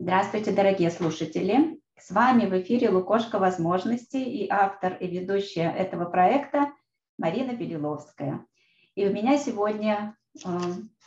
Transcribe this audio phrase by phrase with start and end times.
[0.00, 1.80] Здравствуйте, дорогие слушатели!
[1.98, 6.72] С вами в эфире Лукошка возможностей и автор и ведущая этого проекта
[7.18, 8.46] Марина Белиловская.
[8.94, 10.48] И у меня сегодня э,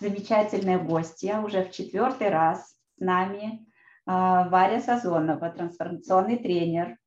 [0.02, 3.60] замечательная гостья, уже в четвертый раз с нами э,
[4.08, 6.98] Варя Сазонова, трансформационный тренер,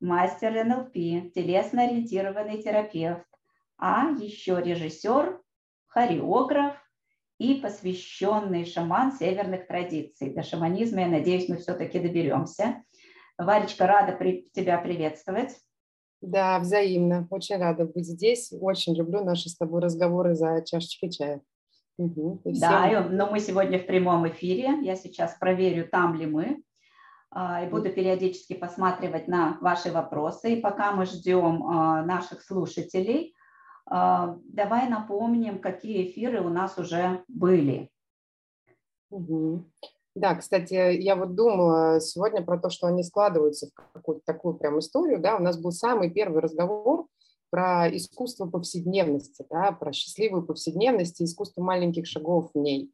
[0.00, 0.92] мастер НЛП,
[1.34, 3.28] телесно-ориентированный терапевт,
[3.78, 5.40] а еще режиссер,
[5.86, 6.74] хореограф
[7.38, 10.34] и посвященный шаман северных традиций.
[10.34, 12.82] До шаманизма, я надеюсь, мы все-таки доберемся.
[13.38, 15.56] Варечка, рада при, тебя приветствовать.
[16.20, 17.28] Да, взаимно.
[17.30, 18.52] Очень рада быть здесь.
[18.60, 21.40] Очень люблю наши с тобой разговоры за чашечкой чая.
[21.96, 22.42] Угу.
[22.44, 24.78] Да, но мы сегодня в прямом эфире.
[24.82, 26.62] Я сейчас проверю, там ли мы.
[27.30, 30.54] А, и буду периодически посматривать на ваши вопросы.
[30.54, 33.34] И пока мы ждем а, наших слушателей,
[33.90, 37.90] давай напомним, какие эфиры у нас уже были.
[40.14, 44.78] Да, кстати, я вот думала сегодня про то, что они складываются в какую-то такую прям
[44.80, 45.20] историю.
[45.20, 47.06] Да, у нас был самый первый разговор
[47.50, 52.90] про искусство повседневности, да, про счастливую повседневность и искусство маленьких шагов в ней.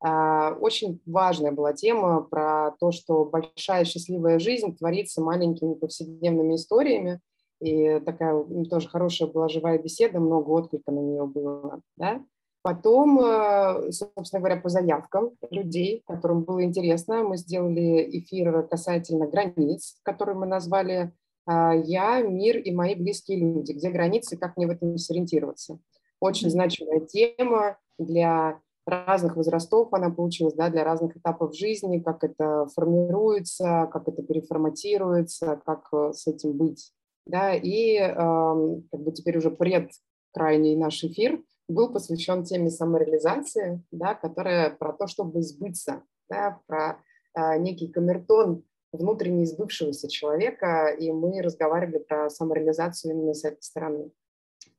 [0.00, 7.20] А, очень важная была тема про то, что большая счастливая жизнь творится маленькими повседневными историями,
[7.60, 11.80] и такая тоже хорошая была живая беседа, много отклика на нее было.
[11.96, 12.22] Да?
[12.62, 19.98] Потом, э, собственно говоря, по заявкам людей, которым было интересно, мы сделали эфир касательно границ,
[20.02, 21.12] который мы назвали
[21.46, 25.78] а, «Я, мир и мои близкие люди», где границы, как мне в этом сориентироваться.
[26.18, 32.66] Очень значимая тема для разных возрастов она получилась, да, для разных этапов жизни, как это
[32.74, 36.92] формируется, как это переформатируется, как э, с этим быть
[37.26, 44.70] да, и как бы теперь уже предкрайний наш эфир был посвящен теме самореализации, да, которая
[44.70, 47.02] про то, чтобы сбыться, да, про
[47.34, 54.10] а, некий камертон внутренне избывшегося человека, и мы разговаривали про самореализацию именно с этой стороны.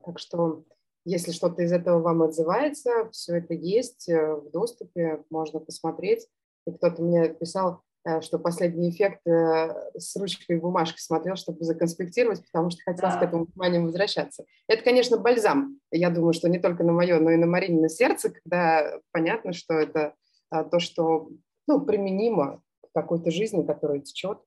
[0.03, 0.64] Так что,
[1.06, 6.28] если что-то из этого вам отзывается, все это есть э, в доступе, можно посмотреть.
[6.66, 7.87] И кто-то мне писал, Э,
[8.22, 13.19] что последний эффект э, с ручкой и бумажкой смотрел, чтобы законспектировать, потому что хотелось да.
[13.19, 14.45] к этому вниманию возвращаться.
[14.68, 15.79] Это, конечно, бальзам.
[15.91, 19.73] Я думаю, что не только на мое, но и на Маринина сердце, когда понятно, что
[19.73, 20.13] это
[20.50, 21.29] а, то, что
[21.67, 24.40] ну, применимо к какой-то жизни, которая течет.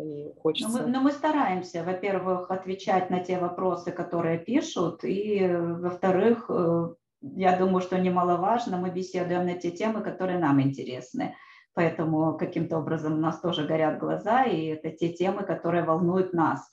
[0.00, 0.70] И хочется...
[0.70, 6.94] но, мы, но мы стараемся, во-первых, отвечать на те вопросы, которые пишут, и, во-вторых, э,
[7.20, 11.34] я думаю, что немаловажно, мы беседуем на те темы, которые нам интересны
[11.74, 16.68] поэтому каким-то образом у нас тоже горят глаза, и это те темы, которые волнуют нас.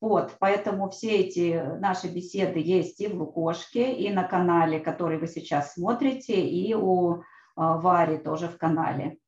[0.00, 5.26] Вот, поэтому все эти наши беседы есть и в Лукошке, и на канале, который вы
[5.26, 7.20] сейчас смотрите, и у э,
[7.56, 9.18] Вари тоже в канале.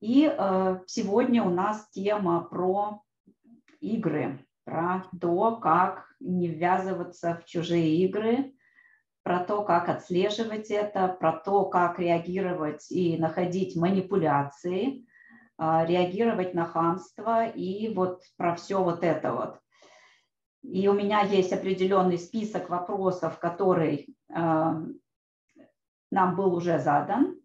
[0.00, 3.02] И э, сегодня у нас тема про
[3.80, 8.54] игры, про то, как не ввязываться в чужие игры,
[9.28, 15.04] про то, как отслеживать это, про то, как реагировать и находить манипуляции,
[15.58, 19.58] а, реагировать на хамство и вот про все вот это вот.
[20.62, 24.80] И у меня есть определенный список вопросов, который а,
[26.10, 27.38] нам был уже задан.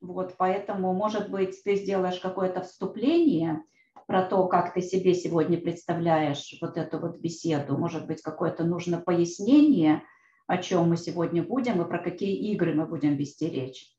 [0.00, 3.64] Вот, поэтому, может быть, ты сделаешь какое-то вступление
[4.06, 7.76] про то, как ты себе сегодня представляешь вот эту вот беседу.
[7.76, 10.04] Может быть, какое-то нужно пояснение–
[10.46, 13.92] о чем мы сегодня будем и про какие игры мы будем вести речь.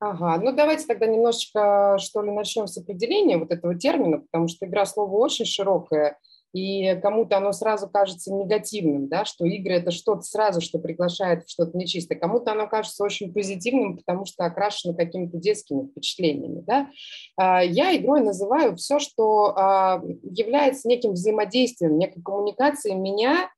[0.00, 4.66] Ага, ну давайте тогда немножечко, что ли, начнем с определения вот этого термина, потому что
[4.66, 6.18] игра слова очень широкая,
[6.52, 11.50] и кому-то оно сразу кажется негативным, да, что игры– это что-то сразу, что приглашает в
[11.50, 12.18] что-то нечистое.
[12.18, 16.62] Кому-то оно кажется очень позитивным, потому что окрашено какими-то детскими впечатлениями.
[16.66, 16.90] Да.
[17.36, 23.48] А, я игрой называю все, что а, является неким взаимодействием, некой коммуникацией меня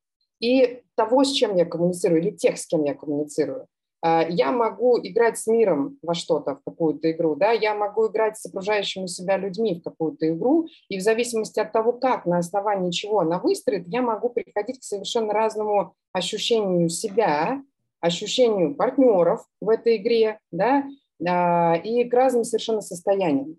[0.41, 3.67] и того, с чем я коммуницирую, или тех, с кем я коммуницирую.
[4.05, 8.37] А, я могу играть с миром во что-то, в какую-то игру, да, я могу играть
[8.37, 12.91] с окружающими себя людьми в какую-то игру, и в зависимости от того, как, на основании
[12.91, 17.63] чего она выстроит, я могу приходить к совершенно разному ощущению себя,
[18.01, 20.85] ощущению партнеров в этой игре, да,
[21.27, 23.57] а, и к разным совершенно состояниям.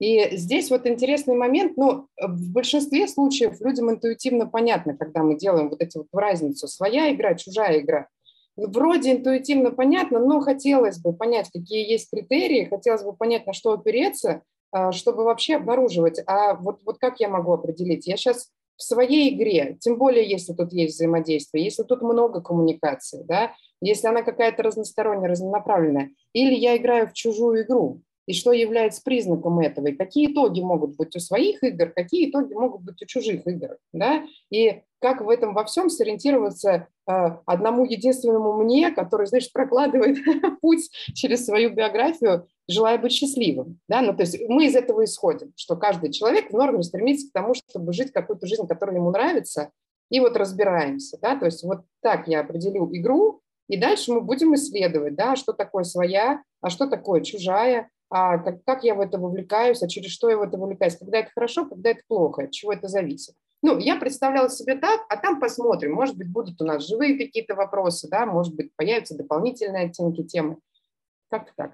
[0.00, 5.70] И здесь вот интересный момент, ну, в большинстве случаев людям интуитивно понятно, когда мы делаем
[5.70, 8.08] вот эти вот разницу, своя игра, чужая игра.
[8.56, 13.72] Вроде интуитивно понятно, но хотелось бы понять, какие есть критерии, хотелось бы понять, на что
[13.72, 16.20] опереться, а, чтобы вообще обнаруживать.
[16.26, 18.06] А вот, вот как я могу определить?
[18.06, 23.22] Я сейчас в своей игре, тем более, если тут есть взаимодействие, если тут много коммуникации,
[23.22, 29.02] да, если она какая-то разносторонняя, разнонаправленная, или я играю в чужую игру, и что является
[29.02, 33.06] признаком этого, и какие итоги могут быть у своих игр, какие итоги могут быть у
[33.06, 37.12] чужих игр, да, и как в этом во всем сориентироваться э,
[37.44, 40.16] одному единственному мне, который, значит, прокладывает
[40.62, 45.52] путь через свою биографию, желая быть счастливым, да, ну, то есть мы из этого исходим,
[45.56, 49.70] что каждый человек в норме стремится к тому, чтобы жить какую-то жизнь, которая ему нравится,
[50.10, 54.54] и вот разбираемся, да, то есть вот так я определю игру, и дальше мы будем
[54.54, 59.18] исследовать, да, что такое своя, а что такое чужая, а как, как я в это
[59.18, 62.52] вовлекаюсь, а через что я в это вовлекаюсь, когда это хорошо, когда это плохо, от
[62.52, 63.34] чего это зависит.
[63.60, 67.56] Ну, я представляла себе так, а там посмотрим, может быть, будут у нас живые какие-то
[67.56, 70.58] вопросы, да, может быть, появятся дополнительные оттенки темы.
[71.28, 71.72] Как-то так.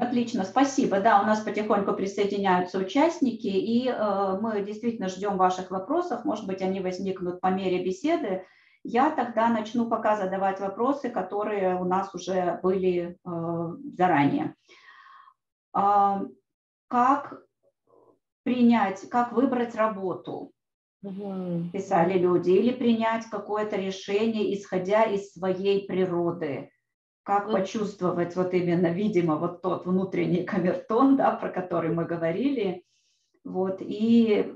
[0.00, 0.98] Отлично, спасибо.
[0.98, 6.24] Да, у нас потихоньку присоединяются участники, и э, мы действительно ждем ваших вопросов.
[6.24, 8.44] Может быть, они возникнут по мере беседы.
[8.82, 14.54] Я тогда начну пока задавать вопросы, которые у нас уже были э, заранее.
[15.78, 16.22] А,
[16.88, 17.42] как
[18.42, 20.52] принять, как выбрать работу,
[21.02, 26.70] писали люди, или принять какое-то решение, исходя из своей природы.
[27.24, 32.82] Как почувствовать вот именно, видимо, вот тот внутренний камертон, да, про который мы говорили,
[33.44, 34.54] вот, и,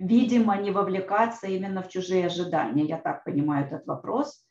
[0.00, 2.84] видимо, не вовлекаться именно в чужие ожидания.
[2.84, 4.44] Я так понимаю этот вопрос.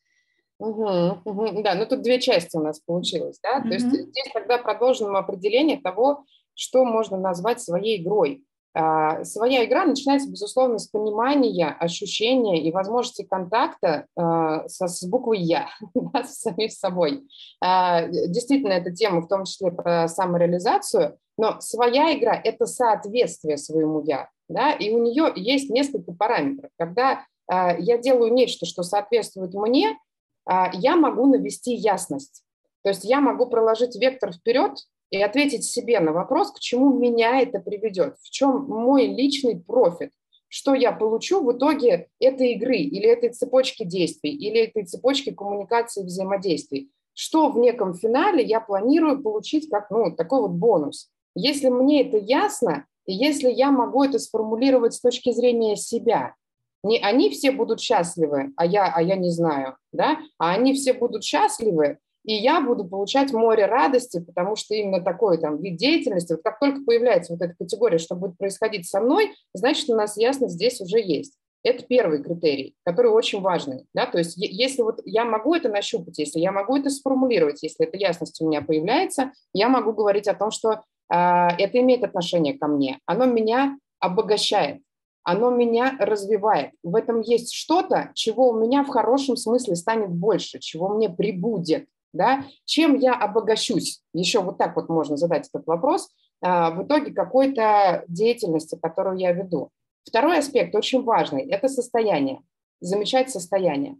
[0.61, 1.61] Угу, угу.
[1.63, 3.69] Да, ну тут две части у нас получилось, да, угу.
[3.69, 6.23] то есть здесь тогда продолжим определение того,
[6.53, 8.43] что можно назвать своей игрой.
[8.73, 15.39] А, своя игра начинается, безусловно, с понимания, ощущения и возможности контакта а, со, с буквой
[15.39, 17.23] «Я», да, с самим собой.
[17.59, 24.03] А, действительно, эта тема в том числе про самореализацию, но своя игра– это соответствие своему
[24.03, 26.69] «Я», да, и у нее есть несколько параметров.
[26.77, 30.10] Когда я делаю нечто, что соответствует мне– а,
[30.47, 32.43] я могу навести ясность.
[32.83, 34.71] То есть я могу проложить вектор вперед
[35.11, 40.11] и ответить себе на вопрос, к чему меня это приведет, в чем мой личный профит,
[40.47, 46.03] что я получу в итоге этой игры или этой цепочки действий, или этой цепочки коммуникации
[46.03, 46.91] взаимодействий.
[47.13, 51.09] Что в неком финале я планирую получить как ну, такой вот бонус.
[51.35, 56.35] Если мне это ясно, и если я могу это сформулировать с точки зрения себя,
[56.83, 60.93] не они все будут счастливы, а я, а я не знаю, да, а они все
[60.93, 66.33] будут счастливы, и я буду получать море радости, потому что именно такой там вид деятельности,
[66.33, 70.17] вот как только появляется вот эта категория, что будет происходить со мной, значит, у нас
[70.17, 71.35] ясность здесь уже есть.
[71.63, 73.85] Это первый критерий, который очень важный.
[73.93, 74.07] Да?
[74.07, 77.97] То есть если вот я могу это нащупать, если я могу это сформулировать, если эта
[77.97, 80.77] ясность у меня появляется, я могу говорить о том, что э,
[81.09, 84.81] это имеет отношение ко мне, оно меня обогащает
[85.23, 86.71] оно меня развивает.
[86.83, 91.87] В этом есть что-то, чего у меня в хорошем смысле станет больше, чего мне прибудет.
[92.13, 92.45] Да?
[92.65, 94.01] Чем я обогащусь?
[94.13, 96.09] Еще вот так вот можно задать этот вопрос.
[96.41, 99.69] А, в итоге какой-то деятельности, которую я веду.
[100.03, 102.41] Второй аспект очень важный– это состояние.
[102.79, 103.97] Замечать состояние.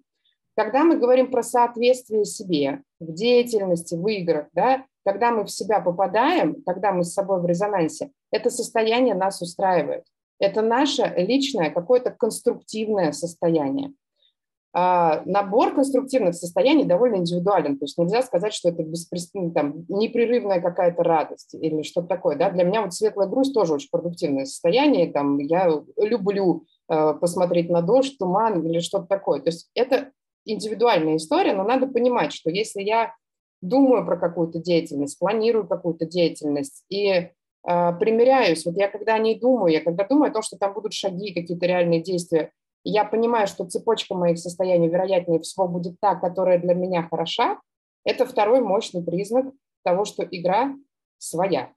[0.55, 5.79] Когда мы говорим про соответствие себе в деятельности, в играх, да, когда мы в себя
[5.79, 10.03] попадаем, когда мы с собой в резонансе, это состояние нас устраивает.
[10.41, 13.93] Это наше личное какое-то конструктивное состояние.
[14.73, 20.59] А, набор конструктивных состояний довольно индивидуален, то есть нельзя сказать, что это беспрестанно, там, непрерывная
[20.59, 22.37] какая-то радость или что-то такое.
[22.37, 22.49] Да?
[22.49, 27.83] Для меня вот светлая грусть тоже очень продуктивное состояние, там, я люблю э, посмотреть на
[27.83, 29.41] дождь, туман или что-то такое.
[29.41, 30.11] То есть это
[30.45, 33.13] индивидуальная история, но надо понимать, что если я
[33.61, 37.29] думаю про какую-то деятельность, планирую какую-то деятельность и
[37.63, 38.65] примеряюсь.
[38.65, 41.65] Вот я когда не думаю, я когда думаю о том, что там будут шаги, какие-то
[41.65, 42.51] реальные действия,
[42.83, 47.59] я понимаю, что цепочка моих состояний, вероятнее всего, будет та, которая для меня хороша,
[48.03, 49.53] это второй мощный признак
[49.83, 50.75] того, что игра
[51.17, 51.71] своя.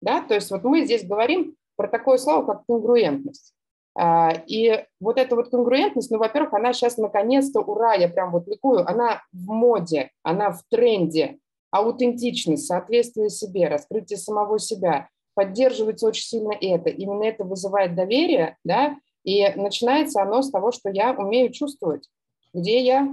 [0.00, 0.22] Да?
[0.22, 3.54] То есть вот мы здесь говорим про такое слово, как конгруентность.
[3.94, 8.48] А, и вот эта вот конгруентность, ну, во-первых, она сейчас наконец-то, ура, я прям вот
[8.48, 11.38] ликую, она в моде, она в тренде,
[11.72, 16.90] аутентичность, соответствие себе, раскрытие самого себя, поддерживается очень сильно это.
[16.90, 22.08] Именно это вызывает доверие, да, и начинается оно с того, что я умею чувствовать,
[22.52, 23.12] где я,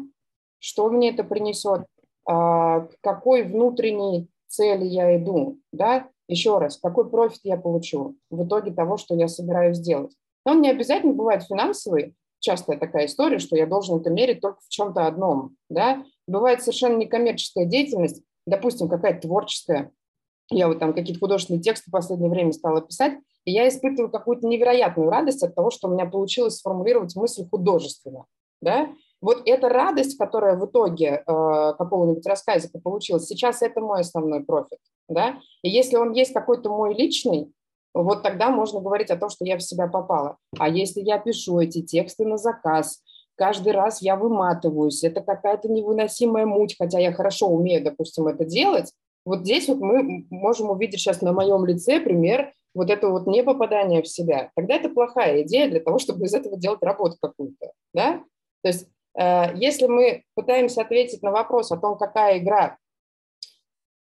[0.60, 1.86] что мне это принесет,
[2.26, 8.46] а, к какой внутренней цели я иду, да, еще раз, какой профит я получу в
[8.46, 10.12] итоге того, что я собираюсь сделать.
[10.46, 14.60] Но он не обязательно бывает финансовый, частая такая история, что я должен это мерить только
[14.62, 16.04] в чем-то одном, да.
[16.28, 19.92] Бывает совершенно некоммерческая деятельность, допустим, какая-то творческая,
[20.50, 23.14] я вот там какие-то художественные тексты в последнее время стала писать,
[23.46, 28.26] и я испытываю какую-то невероятную радость от того, что у меня получилось сформулировать мысль художественно,
[28.62, 28.90] да,
[29.22, 34.80] Вот эта радость, которая в итоге э, какого-нибудь рассказика получилась, сейчас это мой основной профит.
[35.08, 35.40] Да?
[35.62, 37.52] И если он есть какой-то мой личный,
[37.94, 40.38] вот тогда можно говорить о том, что я в себя попала.
[40.58, 43.02] А если я пишу эти тексты на заказ,
[43.40, 48.92] каждый раз я выматываюсь, это какая-то невыносимая муть, хотя я хорошо умею, допустим, это делать,
[49.26, 54.02] вот здесь вот мы можем увидеть сейчас на моем лице пример вот этого вот непопадания
[54.02, 54.52] в себя.
[54.56, 57.72] Тогда это плохая идея для того, чтобы из этого делать работу какую-то.
[57.94, 58.22] Да?
[58.62, 62.78] То есть э, если мы пытаемся ответить на вопрос о том, какая игра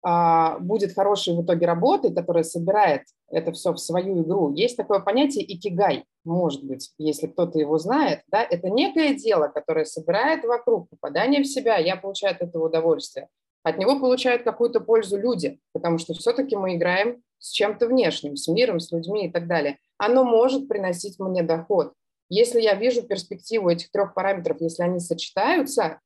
[0.03, 4.53] будет хорошей в итоге работой, которая собирает это все в свою игру.
[4.55, 8.23] Есть такое понятие икигай, может быть, если кто-то его знает.
[8.29, 8.43] Да?
[8.43, 13.29] Это некое дело, которое собирает вокруг попадание в себя, я получаю от этого удовольствие.
[13.63, 18.49] От него получают какую-то пользу люди, потому что все-таки мы играем с чем-то внешним, с
[18.49, 19.79] миром, с людьми и так далее.
[19.99, 21.93] Оно может приносить мне доход.
[22.31, 26.01] Если я вижу перспективу этих трех параметров, если они сочетаются,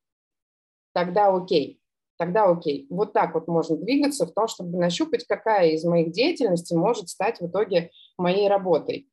[0.94, 1.80] тогда окей
[2.16, 2.86] тогда окей.
[2.90, 7.40] Вот так вот можно двигаться в том, чтобы нащупать, какая из моих деятельностей может стать
[7.40, 9.08] в итоге моей работой.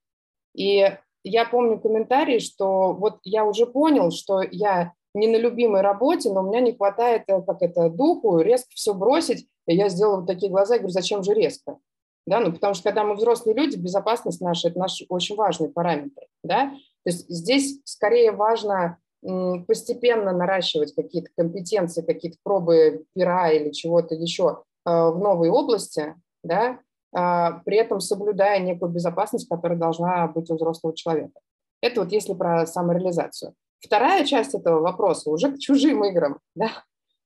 [0.56, 0.92] И
[1.24, 6.42] я помню комментарий, что вот я уже понял, что я не на любимой работе, но
[6.42, 9.48] у меня не хватает, э, как это, духу, резко все бросить.
[9.68, 11.78] И я сделала вот такие глаза и говорю, зачем же резко?
[12.26, 16.24] Да, ну потому что когда мы взрослые люди, безопасность наша– это наш очень важный параметр.
[16.44, 16.70] Да?
[17.04, 24.64] То есть здесь скорее важно постепенно наращивать какие-то компетенции, какие-то пробы пера или чего-то еще
[24.84, 26.80] а, в новой области, да,
[27.14, 31.40] а, при этом соблюдая некую безопасность, которая должна быть у взрослого человека.
[31.82, 33.54] Это вот если про самореализацию.
[33.80, 36.40] Вторая часть этого вопроса уже к чужим играм.
[36.56, 36.84] Да?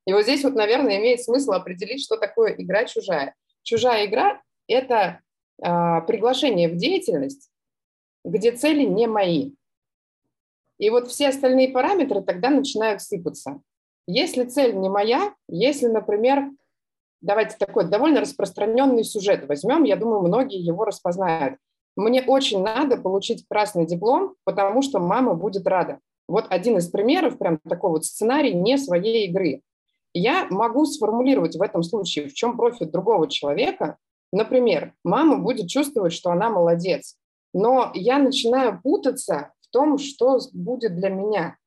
[0.08, 3.34] И вот здесь вот, наверное, имеет смысл определить, что такое игра чужая.
[3.64, 5.20] Чужая игра– это
[5.64, 7.50] э, приглашение в деятельность,
[8.24, 9.54] где цели не мои.
[10.78, 13.62] И вот все остальные параметры тогда начинают сыпаться.
[14.08, 16.50] Если цель не моя, если, например,
[17.22, 21.58] давайте такой довольно распространенный сюжет возьмем, я думаю, многие его распознают.
[21.96, 26.00] Мне очень надо получить красный диплом, потому что мама будет рада.
[26.28, 29.62] Вот один из примеров, прям такой вот сценарий не своей игры.
[30.14, 33.98] Я могу сформулировать в этом случае, в чем профит другого человека.
[34.32, 37.16] Например, мама будет чувствовать, что она молодец,
[37.54, 41.58] но я начинаю путаться том, что будет для меня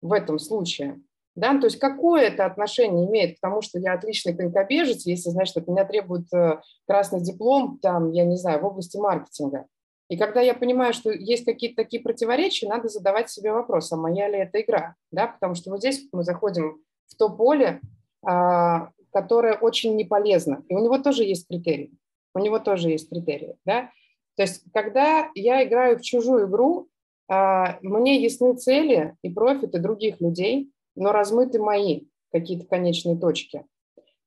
[0.00, 1.00] в этом случае.
[1.36, 1.58] Да?
[1.60, 5.68] То есть какое это отношение имеет к тому, что я отличный конькобежец, если, значит, от
[5.68, 9.66] меня требует э, красный диплом, там, я не знаю, в области маркетинга.
[10.08, 14.28] И когда я понимаю, что есть какие-то такие противоречия, надо задавать себе вопрос, а моя
[14.28, 14.94] ли это игра?
[15.12, 15.26] Да?
[15.26, 17.82] Потому что вот здесь мы заходим в то поле,
[18.26, 20.64] а, которое очень не полезно.
[20.68, 21.92] И у него тоже есть критерии.
[22.34, 23.56] У него тоже есть критерии.
[23.66, 23.90] Да?
[24.36, 26.88] То есть когда я играю в чужую игру,
[27.28, 33.64] мне ясны цели и профиты других людей, но размыты мои какие-то конечные точки.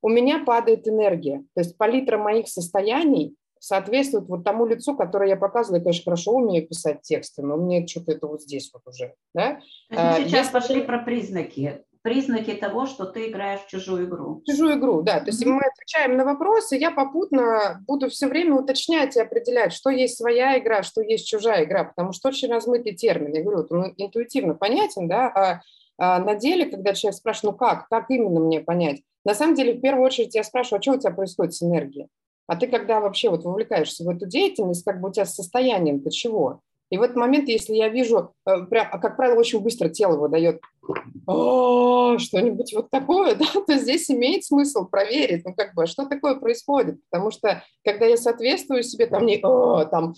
[0.01, 5.37] У меня падает энергия, то есть палитра моих состояний соответствует вот тому лицу, которое я
[5.37, 5.79] показываю.
[5.79, 9.13] Я, конечно, хорошо умею писать тексты, но мне что-то это вот здесь вот уже.
[9.35, 9.59] Да?
[9.89, 10.53] Мы а, сейчас Если...
[10.53, 14.41] пошли про признаки признаки того, что ты играешь в чужую игру.
[14.45, 15.19] Чужую игру, да.
[15.19, 15.49] То есть mm-hmm.
[15.49, 20.57] мы отвечаем на вопросы, я попутно буду все время уточнять и определять, что есть своя
[20.57, 23.33] игра, что есть чужая игра, потому что очень размытый термин.
[23.33, 25.61] Я говорю, он интуитивно понятен, да, а,
[25.97, 29.01] а на деле, когда человек спрашивает, ну как, как именно мне понять?
[29.23, 32.07] На самом деле, в первую очередь я спрашиваю, а что у тебя происходит с энергией?
[32.47, 36.09] А ты когда вообще вот вовлекаешься в эту деятельность, как бы у тебя с состоянием-то
[36.09, 36.61] чего?
[36.91, 40.17] И в этот момент, если я вижу, э, прям, а, как правило, очень быстро тело
[40.17, 46.35] выдает что-нибудь вот такое, да, то здесь имеет смысл проверить, ну как бы, что такое
[46.35, 50.15] происходит, потому что когда я соответствую себе, там не там,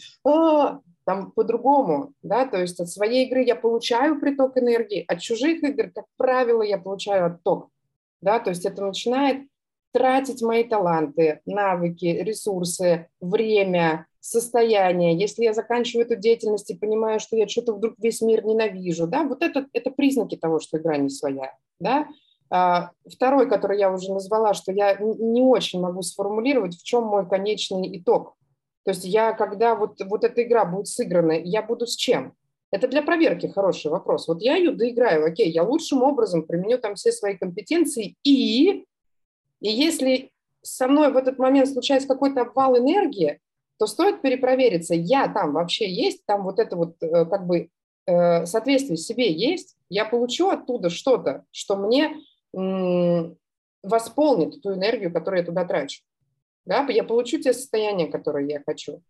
[1.06, 5.92] там по-другому, да, то есть от своей игры я получаю приток энергии, от чужих игр,
[5.94, 7.70] как правило, я получаю отток,
[8.22, 9.48] да, то есть это начинает
[9.92, 17.36] тратить мои таланты, навыки, ресурсы, время, состояние, если я заканчиваю эту деятельность и понимаю, что
[17.36, 21.10] я что-то вдруг весь мир ненавижу, да, вот это, это признаки того, что игра не
[21.10, 22.08] своя, да.
[22.50, 27.28] А, второй, который я уже назвала, что я не очень могу сформулировать, в чем мой
[27.28, 28.38] конечный итог.
[28.86, 32.34] То есть я, когда вот, вот эта игра будет сыграна, я буду с чем?
[32.72, 34.30] Это для проверки хороший вопрос.
[34.30, 38.86] Вот я ее доиграю, окей, я лучшим образом применю там все свои компетенции, и,
[39.60, 43.42] и если со мной в этот момент случается какой-то обвал энергии,
[43.80, 47.70] то стоит перепровериться, я там вообще есть, там вот это вот э, как бы
[48.06, 52.16] э, соответствие себе есть, я получу оттуда что-то, что мне
[53.84, 56.04] восполнит ту энергию, которую я туда трачу.
[56.66, 56.86] Да?
[56.90, 59.02] Я получу те состояния, которые я хочу.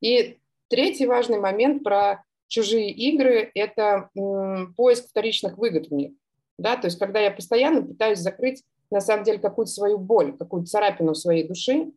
[0.00, 0.38] И
[0.68, 4.10] третий важный момент про чужие игры– это
[4.76, 6.12] поиск вторичных выгод в них.
[6.58, 6.76] Да?
[6.76, 11.14] То есть когда я постоянно пытаюсь закрыть на самом деле какую-то свою боль, какую-то царапину
[11.14, 11.90] своей души.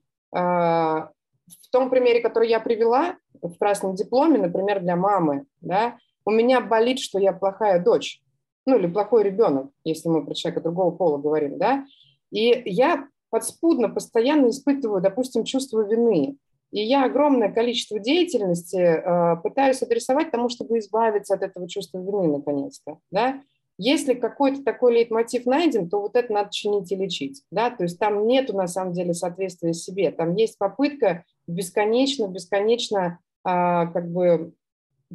[1.47, 6.61] В том примере, который я привела, в красном дипломе, например, для мамы, да, у меня
[6.61, 8.21] болит, что я плохая дочь,
[8.65, 11.85] ну или плохой ребенок, если мы про человека другого пола говорим, да,
[12.31, 16.37] и я подспудно постоянно испытываю, допустим, чувство вины.
[16.71, 22.27] И я огромное количество деятельности э, пытаюсь адресовать тому, чтобы избавиться от этого чувства вины
[22.27, 22.97] наконец-то.
[23.11, 23.41] Да?
[23.77, 27.43] Если какой-то такой лейтмотив найден, то вот это надо чинить и лечить.
[27.51, 27.69] Да?
[27.69, 30.11] То есть там нету на самом деле соответствия себе.
[30.11, 34.53] Там есть попытка бесконечно, бесконечно а, как бы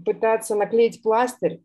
[0.05, 1.63] пытаться наклеить пластырь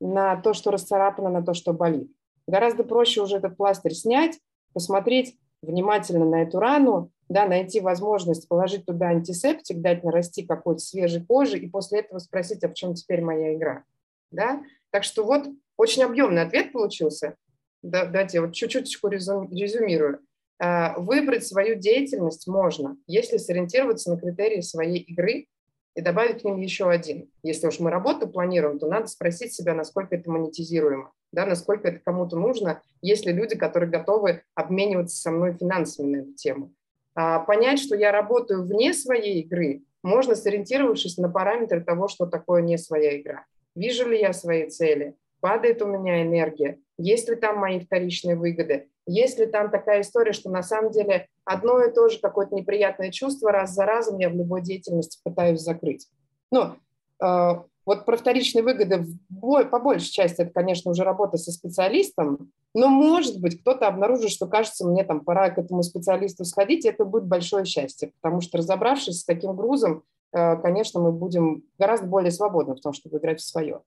[0.00, 2.10] на то, что расцарапано, на то, что болит.
[2.46, 4.38] Гораздо проще уже этот пластырь снять,
[4.72, 11.24] посмотреть внимательно на эту рану, да, найти возможность положить туда антисептик, дать нарасти какой-то свежей
[11.24, 13.84] кожи и после этого спросить, а в чем теперь моя игра.
[14.30, 14.62] Да?
[14.90, 15.46] Так что вот
[15.78, 17.36] очень объемный ответ получился.
[17.82, 20.20] Да, давайте я вот чуть-чуть резюмирую.
[20.60, 25.46] А, выбрать свою деятельность можно, если сориентироваться на критерии своей игры
[25.94, 27.30] и добавить к ним еще один.
[27.44, 32.00] Если уж мы работу планируем, то надо спросить себя, насколько это монетизируемо, да, насколько это
[32.00, 36.74] кому-то нужно, есть ли люди, которые готовы обмениваться со мной финансами на эту тему.
[37.14, 42.62] А понять, что я работаю вне своей игры, можно сориентировавшись на параметры того, что такое
[42.62, 43.46] не своя игра.
[43.76, 45.14] Вижу ли я свои цели?
[45.40, 50.32] Падает у меня энергия, есть ли там мои вторичные выгоды, есть ли там такая история,
[50.32, 54.28] что на самом деле одно и то же какое-то неприятное чувство раз за разом я
[54.28, 56.08] в любой деятельности пытаюсь закрыть.
[56.50, 56.74] Ну,
[57.22, 57.50] э,
[57.86, 59.06] вот про вторичные выгоды
[59.40, 64.46] по большей части это, конечно, уже работа со специалистом, но, может быть, кто-то обнаружит, что,
[64.46, 68.58] кажется, мне там пора к этому специалисту сходить, и это будет большое счастье, потому что,
[68.58, 70.02] разобравшись с таким грузом,
[70.32, 73.80] э, конечно, мы будем гораздо более свободны в том, чтобы играть в свое.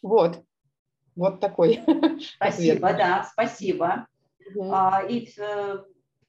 [0.00, 0.40] Вот.
[1.18, 1.80] Вот такой.
[2.36, 2.96] Спасибо, ответ.
[2.96, 4.06] да, спасибо.
[4.54, 4.72] Угу.
[5.08, 5.78] И э,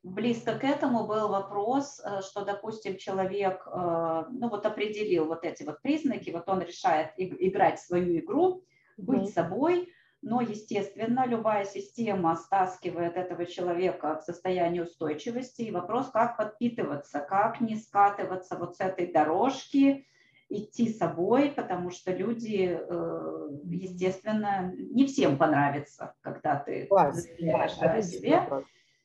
[0.01, 5.61] близко к этому был вопрос, э, что, допустим, человек, э, ну вот определил вот эти
[5.61, 8.63] вот признаки, вот он решает играть свою игру,
[8.97, 9.27] быть угу.
[9.27, 15.61] собой, но, естественно, любая система стаскивает этого человека в состояние устойчивости.
[15.61, 20.07] И вопрос, как подпитываться, как не скатываться вот с этой дорожки,
[20.49, 28.41] идти собой, потому что люди, э, естественно, не всем понравится, когда ты заявляешь о себе.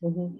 [0.01, 0.33] Угу.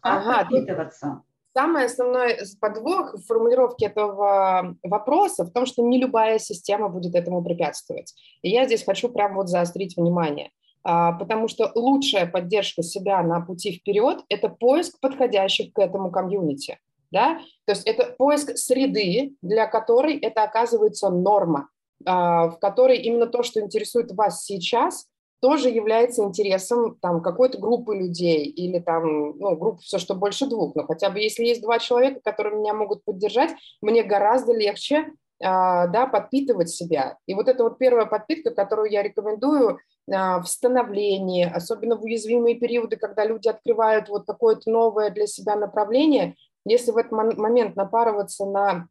[0.00, 1.22] Как ага?
[1.54, 7.44] Самый основной подвох в формулировке этого вопроса в том, что не любая система будет этому
[7.44, 8.14] препятствовать.
[8.40, 10.50] И я здесь хочу прямо вот заострить внимание,
[10.82, 16.78] а, потому что лучшая поддержка себя на пути вперед– это поиск подходящих к этому комьюнити
[17.12, 21.68] да, то есть это поиск среды, для которой это оказывается норма,
[22.04, 25.06] а, в которой именно то, что интересует вас сейчас,
[25.40, 30.74] тоже является интересом там какой-то группы людей или там, ну, группы все, что больше двух,
[30.76, 35.06] но хотя бы если есть два человека, которые меня могут поддержать, мне гораздо легче
[35.42, 37.18] а, да, подпитывать себя.
[37.26, 39.78] И вот это вот первая подпитка, которую я рекомендую
[40.10, 45.56] а, в становлении, особенно в уязвимые периоды, когда люди открывают вот какое-то новое для себя
[45.56, 48.88] направление, если в этот момент напарываться на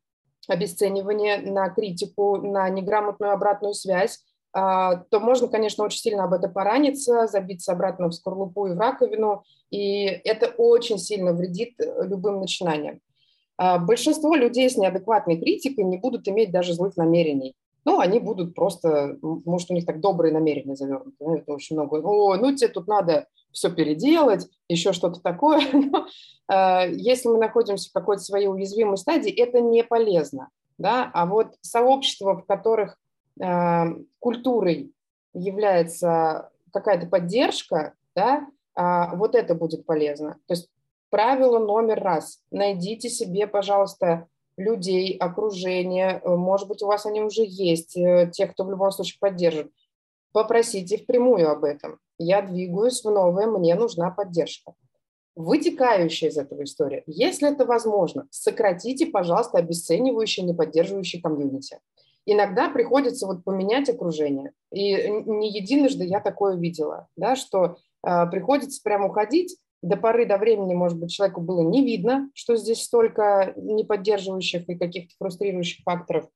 [0.48, 4.20] обесценивание, на критику, на неграмотную обратную связь,
[4.54, 8.80] а, то можно, конечно, очень сильно об этом пораниться, забиться обратно в скорлупу и в
[8.80, 13.00] раковину, и это очень сильно вредит э, любым начинаниям.
[13.58, 17.56] А, большинство людей с неадекватной критикой не будут иметь даже злых намерений.
[17.86, 21.16] Ну, они будут просто, может, у них так добрые намерения завернуты.
[21.20, 21.96] Ну, это очень много.
[21.96, 25.62] О, ну тебе тут надо все переделать, еще что-то такое.
[25.74, 26.08] Но,
[26.54, 30.50] э, если мы находимся в какой-то своей уязвимой стадии, это не полезно.
[30.78, 31.10] Да?
[31.14, 32.98] А вот сообщества, в которых
[33.42, 33.86] э,
[34.20, 34.94] культурой
[35.34, 40.38] является какая-то поддержка, да, э, вот это будет полезно.
[40.48, 40.70] То есть
[41.10, 42.40] правило номер раз.
[42.52, 48.64] Найдите себе, пожалуйста, людей, окружение, может быть, у вас они уже есть, э, тех, кто
[48.64, 49.72] в любом случае поддержит.
[50.32, 54.74] Попросите впрямую об этом я двигаюсь в новое, мне нужна поддержка.
[55.36, 61.80] Вытекающая из этого история, если это возможно, сократите, пожалуйста, обесценивающие, неподдерживающие комьюнити.
[62.26, 64.52] Иногда приходится вот поменять окружение.
[64.72, 70.38] И не единожды я такое видела, да, что э, приходится прямо уходить, до поры до
[70.38, 76.28] времени, может быть, человеку было не видно, что здесь столько неподдерживающих и каких-то фрустрирующих факторов.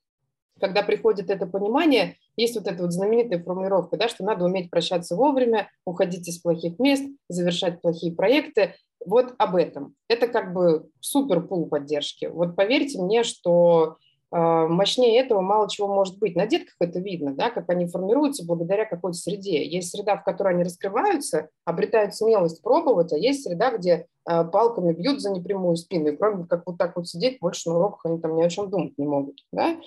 [0.59, 5.15] Когда приходит это понимание, есть вот эта вот знаменитая формулировка, да, что надо уметь прощаться
[5.15, 8.75] вовремя, уходить из плохих мест, завершать плохие проекты.
[9.05, 9.95] Вот об этом.
[10.07, 12.25] Это как бы супер пул поддержки.
[12.25, 13.97] Вот поверьте мне, что
[14.31, 16.35] а, мощнее этого мало чего может быть.
[16.35, 19.65] На детках это видно, да, как они формируются благодаря какой-то среде.
[19.65, 24.93] Есть среда, в которой они раскрываются, обретают смелость пробовать, а есть среда, где а, палками
[24.93, 28.19] бьют за непрямую спину, и кроме как вот так вот сидеть, больше на уроках они
[28.19, 29.37] там ни о чем думать не могут.
[29.53, 29.77] Да?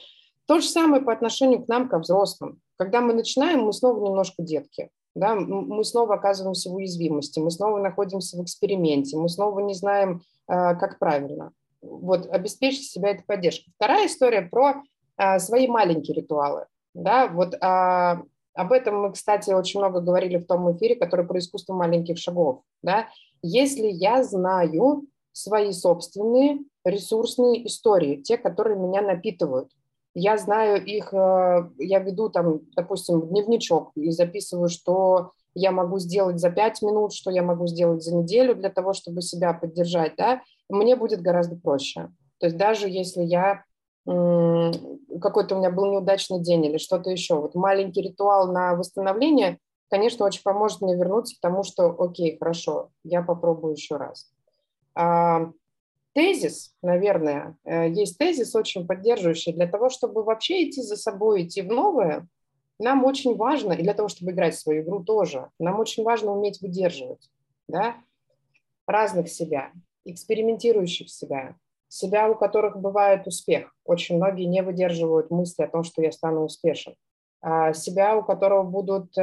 [0.48, 2.60] То же самое по отношению к нам, ко взрослым.
[2.76, 4.88] Когда мы начинаем, мы снова немножко детки.
[5.14, 5.34] Да?
[5.34, 10.74] Мы снова оказываемся в уязвимости, мы снова находимся в эксперименте, мы снова не знаем, а,
[10.74, 13.72] как правильно вот, обеспечить себя этой поддержкой.
[13.76, 14.82] Вторая история про
[15.16, 16.66] а, свои маленькие ритуалы.
[16.94, 18.22] Да, вот а,
[18.54, 22.62] об этом мы, кстати, очень много говорили в том эфире, который про искусство маленьких шагов.
[22.82, 23.08] Да?
[23.42, 29.70] Если я знаю свои собственные ресурсные истории, те, которые меня напитывают,
[30.18, 36.38] я знаю их, э, я веду там, допустим, дневничок и записываю, что я могу сделать
[36.38, 40.42] за пять минут, что я могу сделать за неделю для того, чтобы себя поддержать, да,
[40.68, 42.10] мне будет гораздо проще.
[42.38, 43.64] То есть даже если я
[44.04, 49.58] какой-то у меня был неудачный день или что-то еще, вот маленький ритуал на восстановление,
[49.90, 54.30] конечно, очень поможет мне вернуться к тому, что окей, хорошо, я попробую еще раз.
[56.14, 59.52] Тезис, наверное, э, есть тезис очень поддерживающий.
[59.52, 62.26] Для того, чтобы вообще идти за собой, идти в новое,
[62.78, 66.32] нам очень важно, и для того, чтобы играть в свою игру тоже, нам очень важно
[66.32, 67.28] уметь выдерживать
[67.68, 67.96] да,
[68.86, 69.72] разных себя
[70.04, 71.56] экспериментирующих себя,
[71.88, 73.74] себя, у которых бывает успех.
[73.84, 76.94] Очень многие не выдерживают мысли о том, что я стану успешен.
[77.40, 79.22] А себя, у которого будут э,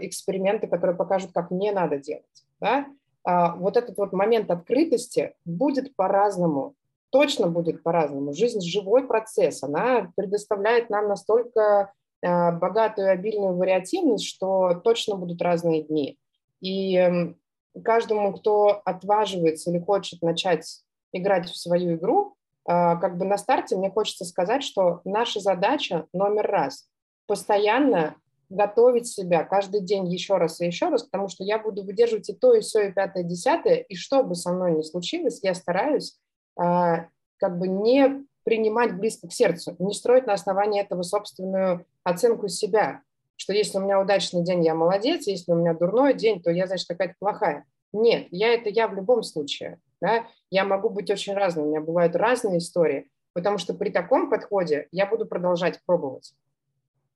[0.00, 2.44] эксперименты, которые покажут, как не надо делать.
[2.60, 2.86] Да?
[3.26, 6.74] А вот этот вот момент открытости будет по-разному,
[7.10, 8.32] точно будет по-разному.
[8.32, 15.82] Жизнь– живой процесс, она предоставляет нам настолько э, богатую обильную вариативность, что точно будут разные
[15.82, 16.18] дни.
[16.60, 17.36] И эм,
[17.82, 23.76] каждому, кто отваживается или хочет начать играть в свою игру, а, как бы на старте
[23.76, 26.88] мне хочется сказать, что наша задача номер раз–
[27.26, 28.14] постоянно
[28.48, 32.34] готовить себя каждый день еще раз и еще раз, потому что я буду выдерживать и
[32.34, 35.54] то, и все, и пятое, и десятое, и что бы со мной ни случилось, я
[35.54, 36.18] стараюсь
[36.56, 37.06] а,
[37.38, 43.02] как бы не принимать близко к сердцу, не строить на основании этого собственную оценку себя,
[43.36, 46.66] что если у меня удачный день, я молодец, если у меня дурной день, то я,
[46.66, 47.64] значит, какая-то плохая.
[47.92, 49.80] Нет, я это я в любом случае.
[50.00, 50.26] Да?
[50.50, 54.88] Я могу быть очень разной, у меня бывают разные истории, потому что при таком подходе
[54.92, 56.34] я буду продолжать пробовать.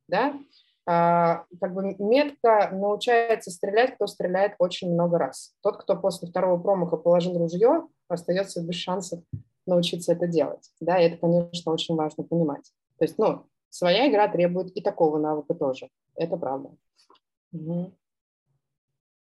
[0.08, 0.34] Да?
[0.86, 5.54] А, как бы метко научается стрелять, кто стреляет очень много раз.
[5.62, 9.20] Тот, кто после второго промаха положил ружье, остается без шансов
[9.66, 10.70] научиться это делать.
[10.80, 12.72] Да, и это, конечно, очень важно понимать.
[12.98, 15.88] То есть, ну, своя игра требует и такого навыка тоже.
[16.16, 16.70] Это правда.
[17.52, 17.92] Угу.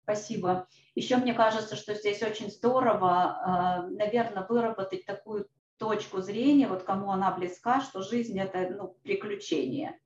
[0.03, 0.67] Спасибо.
[0.95, 7.11] Еще мне кажется, что здесь очень здорово, э, наверное, выработать такую точку зрения, вот кому
[7.11, 9.99] она близка, что жизнь это ну, приключение.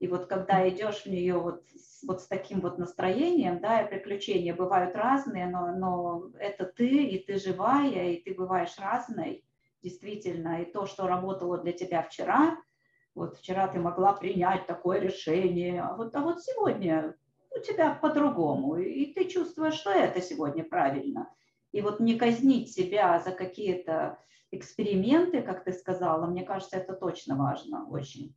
[0.00, 1.62] И вот когда идешь в нее вот,
[2.06, 7.18] вот с таким вот настроением, да, и приключения бывают разные, но, но это ты, и
[7.22, 9.44] ты живая, и ты бываешь разной,
[9.82, 10.62] действительно.
[10.62, 12.56] И то, что работало для тебя вчера,
[13.14, 17.14] вот вчера ты могла принять такое решение, а вот, а вот сегодня
[17.54, 21.30] у тебя по-другому, и ты чувствуешь, что это сегодня правильно.
[21.72, 24.18] И вот не казнить себя за какие-то
[24.50, 28.34] эксперименты, как ты сказала, мне кажется, это точно важно очень.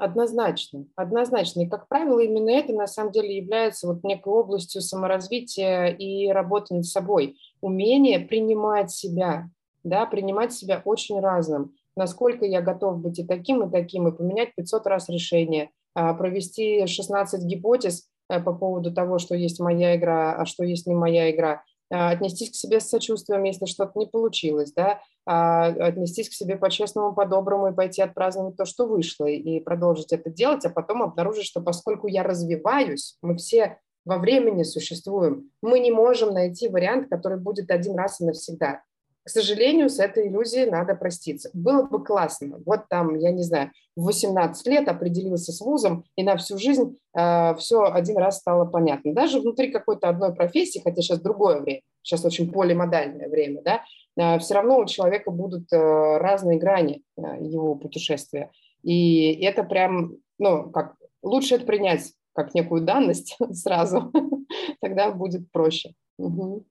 [0.00, 1.60] Однозначно, однозначно.
[1.62, 6.74] И, как правило, именно это на самом деле является вот некой областью саморазвития и работы
[6.74, 7.36] над собой.
[7.60, 9.50] Умение принимать себя,
[9.84, 14.54] да, принимать себя очень разным насколько я готов быть и таким, и таким, и поменять
[14.54, 20.34] 500 раз решение, а, провести 16 гипотез э, по поводу того, что есть моя игра,
[20.34, 24.72] а что есть не моя игра, отнестись к себе с сочувствием, если что-то не получилось,
[24.72, 30.12] да, а, отнестись к себе по-честному, по-доброму и пойти отпраздновать то, что вышло, и продолжить
[30.12, 35.80] это делать, а потом обнаружить, что поскольку я развиваюсь, мы все во времени существуем, мы
[35.80, 38.82] не можем найти вариант, который будет один раз и навсегда.
[39.22, 41.50] К сожалению, с этой иллюзией надо проститься.
[41.52, 42.60] Было бы классно.
[42.64, 46.96] Вот там, я не знаю, в 18 лет определился с вузом, и на всю жизнь
[47.16, 49.12] э, все один раз стало понятно.
[49.12, 53.82] Даже внутри какой-то одной профессии, хотя сейчас другое время, сейчас очень полимодальное время, да,
[54.16, 55.76] э, все равно у человека будут э,
[56.18, 58.50] разные грани э, его путешествия.
[58.82, 64.10] И это прям, ну, как, лучше это принять как некую данность сразу,
[64.80, 65.92] тогда будет проще.
[66.18, 66.64] Угу.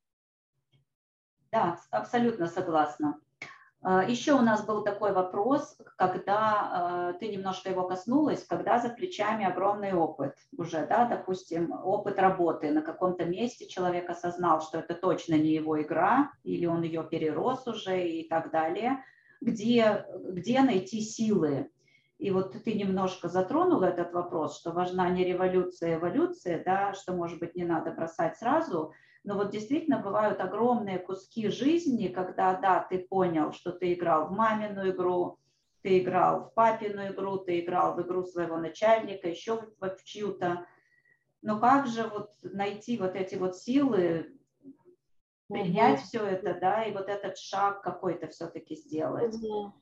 [1.51, 3.19] Да, абсолютно согласна.
[3.81, 8.89] А, Еще у нас был такой вопрос, когда а, ты немножко его коснулась, когда за
[8.89, 14.93] плечами огромный опыт уже, да, допустим, опыт работы на каком-то месте человек осознал, что это
[14.95, 19.03] точно не его игра, или он ее перерос уже и так далее.
[19.41, 21.71] где, где найти силы.
[22.17, 27.13] И вот ты немножко затронул этот вопрос, что важна не революция, а эволюция, да, что,
[27.13, 28.91] может быть, не надо бросать сразу,
[29.23, 34.31] но вот действительно бывают огромные куски жизни, когда, да, ты понял, что ты играл в
[34.31, 35.37] мамину игру,
[35.81, 40.65] ты играл в папину игру, ты играл в игру своего начальника, еще в, в чью-то.
[41.41, 44.33] Но как же вот найти вот эти вот силы,
[45.47, 46.07] принять угу.
[46.07, 49.35] все это, да, и вот этот шаг какой-то все-таки сделать?
[49.35, 49.73] Угу.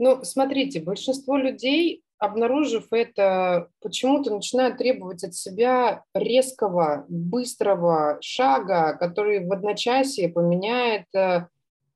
[0.00, 9.46] Ну, смотрите, большинство людей, обнаружив это, почему-то начинают требовать от себя резкого, быстрого шага, который
[9.46, 11.46] в одночасье поменяет э,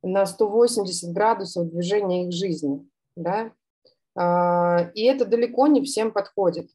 [0.03, 2.87] на 180 градусов движение их жизни.
[3.17, 3.53] Да?
[4.15, 6.71] А, и это далеко не всем подходит.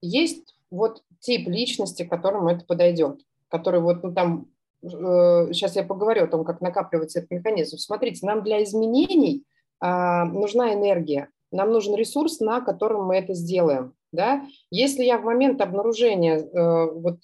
[0.00, 4.46] Есть вот тип личности, которому это подойдет, который вот ну, там,
[4.82, 7.78] сейчас э, я поговорю о том, как накапливается этот механизм.
[7.78, 9.44] Смотрите, нам для изменений–
[9.80, 13.94] а, нужна энергия, нам нужен ресурс, на котором мы это сделаем.
[14.12, 14.46] Да?
[14.70, 17.18] Если я в момент обнаружения э, вот,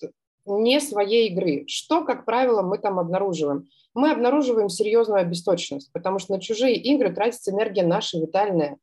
[0.46, 3.68] не своей игры, что, как правило, мы там обнаруживаем?
[3.94, 8.78] Мы обнаруживаем серьезную обесточенность, потому что на чужие игры тратится энергия наша витальная.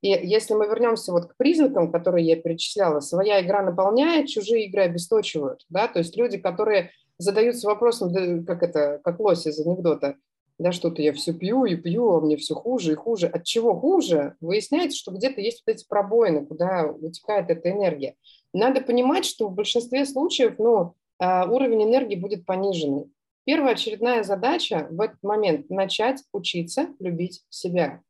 [0.00, 4.82] И если мы вернемся вот к признакам, которые я перечисляла, своя игра наполняет, чужие игры
[4.82, 5.64] обесточивают.
[5.70, 5.88] Да?
[5.88, 10.16] То есть люди, которые задаются вопросом, как это, как лось из анекдота,
[10.58, 13.26] да, что-то я все пью и пью, а мне все хуже и хуже.
[13.26, 14.36] От чего хуже?
[14.40, 18.14] Выясняется, что где-то есть вот эти пробоины, куда вытекает эта энергия.
[18.52, 23.10] Надо понимать, что в большинстве случаев ну, а, уровень энергии будет пониженный.
[23.44, 28.00] Первая очередная задача в этот момент– начать учиться любить себя.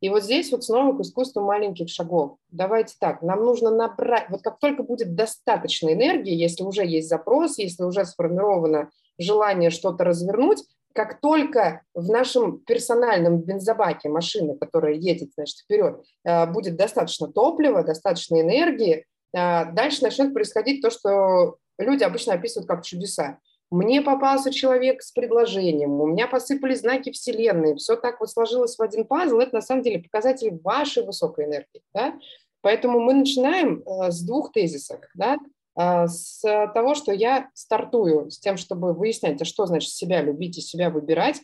[0.00, 2.36] И вот здесь вот снова к искусству маленьких шагов.
[2.50, 7.56] Давайте так, нам нужно набрать, вот как только будет достаточно энергии, если уже есть запрос,
[7.56, 10.62] если уже сформировано желание что-то развернуть,
[10.94, 17.82] как только в нашем персональном бензобаке машины, которая едет значит, вперед, э, будет достаточно топлива,
[17.82, 19.04] достаточно энергии,
[19.36, 23.38] э, дальше начнет происходить то, что люди обычно описывают как чудеса.
[23.70, 28.82] Мне попался человек с предложением, у меня посыпались знаки Вселенной, все так вот сложилось в
[28.82, 31.82] один пазл, это на самом деле показатель вашей высокой энергии.
[31.92, 32.14] Да?
[32.60, 35.00] Поэтому мы начинаем э, с двух тезисов.
[35.14, 35.38] Да?
[35.76, 36.40] А, с
[36.74, 40.90] того, что я стартую с тем, чтобы выяснять, а что значит себя любить и себя
[40.90, 41.40] выбирать.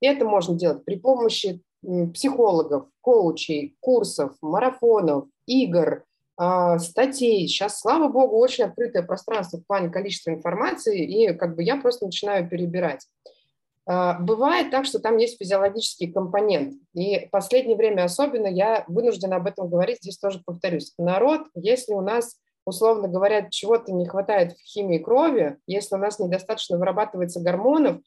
[0.00, 1.62] И это можно делать при помощи
[2.12, 6.04] психологов, коучей, курсов, марафонов, игр,
[6.36, 7.46] а, статей.
[7.46, 12.06] Сейчас, слава богу, очень открытое пространство в плане количества информации, и как бы я просто
[12.06, 13.06] начинаю перебирать.
[13.86, 16.74] А, бывает так, что там есть физиологический компонент.
[16.94, 20.94] И в последнее время особенно я вынуждена об этом говорить, здесь тоже повторюсь.
[20.98, 26.18] Народ, если у нас условно говоря, чего-то не хватает в химии крови, если у нас
[26.18, 27.98] недостаточно вырабатывается гормонов,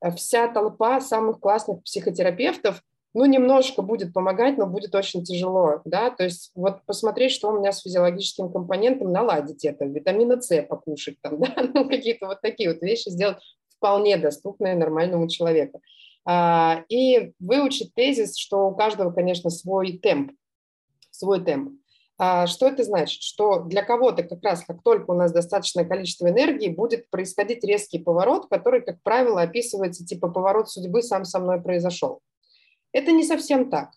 [0.00, 2.82] э, вся толпа самых классных психотерапевтов,
[3.14, 7.58] ну, немножко будет помогать, но будет очень тяжело, да, то есть вот посмотреть, что у
[7.58, 12.72] меня с физиологическим компонентом, наладить это, витамина С покушать там, да, ну, какие-то вот такие
[12.72, 13.38] вот вещи сделать
[13.76, 15.82] вполне доступные нормальному человеку.
[16.24, 20.32] А, и выучить тезис, что у каждого, конечно, свой темп,
[21.10, 21.81] свой темп.
[22.18, 23.22] А что это значит?
[23.22, 27.98] Что для кого-то как раз, как только у нас достаточное количество энергии, будет происходить резкий
[27.98, 32.20] поворот, который, как правило, описывается типа поворот судьбы сам со мной произошел.
[32.92, 33.90] Это не совсем так.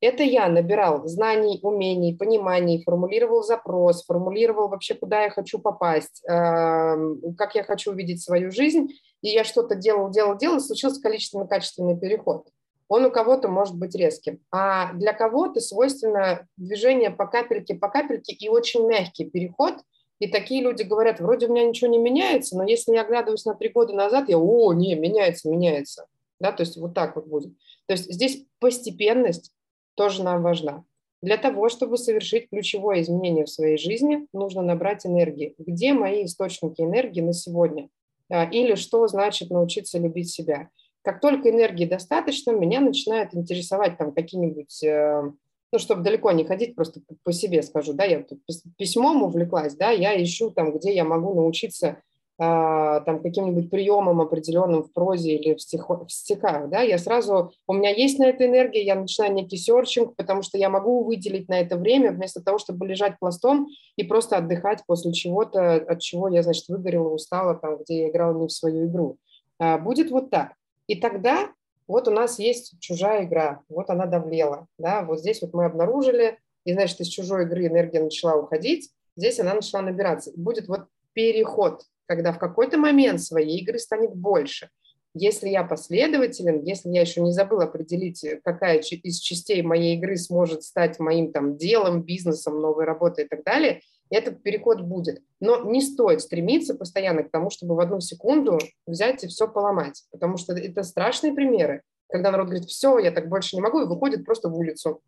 [0.00, 7.54] Это я набирал знаний, умений, пониманий, формулировал запрос, формулировал вообще, куда я хочу попасть, как
[7.54, 8.88] я хочу увидеть свою жизнь,
[9.22, 12.46] и я что-то делал, делал, делал, и случился количественно-качественный переход
[12.88, 18.32] он у кого-то может быть резким, а для кого-то свойственно движение по капельке, по капельке
[18.32, 19.74] и очень мягкий переход.
[20.18, 23.54] И такие люди говорят, вроде у меня ничего не меняется, но если я оглядываюсь на
[23.54, 26.06] три года назад, я, о, не, меняется, меняется.
[26.40, 27.52] Да, то есть вот так вот будет.
[27.86, 29.52] То есть здесь постепенность
[29.94, 30.84] тоже нам важна.
[31.22, 35.54] Для того, чтобы совершить ключевое изменение в своей жизни, нужно набрать энергии.
[35.58, 37.88] Где мои источники энергии на сегодня?
[38.30, 40.68] А, или что значит научиться любить себя?
[41.06, 45.22] Как только энергии достаточно, меня начинает интересовать там какие-нибудь, э,
[45.70, 48.40] ну, чтобы далеко не ходить, просто по себе скажу, да, я тут
[48.76, 51.98] письмом увлеклась, да, я ищу там, где я могу научиться
[52.40, 57.52] а, там каким-нибудь приемам определенным в прозе или в, стихо, в стихах, да, я сразу,
[57.68, 61.48] у меня есть на это энергия, я начинаю некий серчинг, потому что я могу выделить
[61.48, 66.26] на это время вместо того, чтобы лежать пластом и просто отдыхать после чего-то, от чего
[66.26, 69.18] я, значит, выгорела, устала, там, где я играла не в свою игру.
[69.60, 70.56] А, будет вот так.
[70.86, 71.52] И тогда
[71.86, 76.38] вот у нас есть чужая игра, вот она давлела, да, вот здесь вот мы обнаружили,
[76.64, 80.32] и значит из чужой игры энергия начала уходить, здесь она начала набираться.
[80.36, 84.68] будет вот переход, когда в какой-то момент своей игры станет больше.
[85.14, 90.62] Если я последователен, если я еще не забыл определить, какая из частей моей игры сможет
[90.62, 95.22] стать моим там делом, бизнесом, новой работой и так далее, этот переход будет.
[95.40, 100.04] Но не стоит стремиться постоянно к тому, чтобы в одну секунду взять и все поломать,
[100.10, 103.86] потому что это страшные примеры, когда народ говорит, все, я так больше не могу, и
[103.86, 105.00] выходит просто в улицу.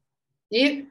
[0.50, 0.86] И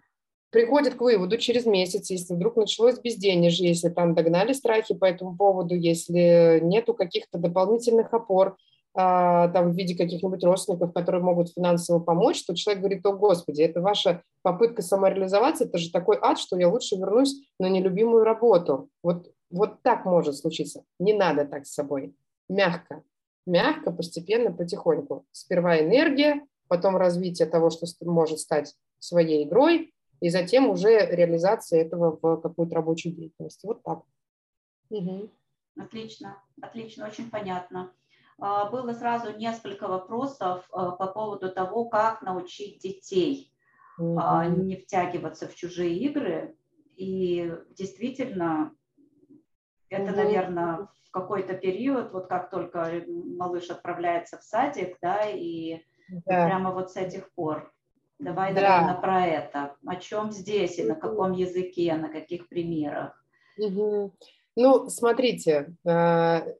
[0.49, 5.35] приходит к выводу через месяц, если вдруг началось безденежье, если там догнали страхи по этому
[5.35, 8.57] поводу, если нету каких-то дополнительных опор,
[8.97, 13.79] там, в виде каких-нибудь родственников, которые могут финансово помочь, то человек говорит, о господи, это
[13.79, 18.89] ваша попытка самореализоваться, это же такой ад, что я лучше вернусь на нелюбимую работу.
[19.03, 20.83] Вот, вот так может случиться.
[20.99, 22.15] Не надо так с собой.
[22.49, 23.03] Мягко.
[23.45, 25.25] Мягко, постепенно, потихоньку.
[25.31, 32.17] Сперва энергия, потом развитие того, что может стать своей игрой, и затем уже реализация этого
[32.19, 33.63] в какую-то рабочую деятельность.
[33.63, 34.01] Вот так.
[34.89, 35.29] Угу.
[35.79, 37.91] Отлично, отлично, очень понятно.
[38.39, 43.51] А, было сразу несколько вопросов а, по поводу того, как научить детей
[43.99, 44.59] mm-hmm.
[44.61, 46.55] не втягиваться в чужие игры.
[46.95, 48.71] И действительно,
[49.89, 50.15] это, mm-hmm.
[50.15, 56.45] наверное, в какой-то период, вот как только малыш отправляется в садик, да, и да.
[56.45, 57.71] прямо вот с этих пор.
[58.19, 58.61] Давай, да.
[58.61, 59.75] наверное, про это.
[59.85, 63.23] О чем здесь и на каком языке, на каких примерах.
[63.57, 64.13] Угу.
[64.59, 65.91] Ну, смотрите, э,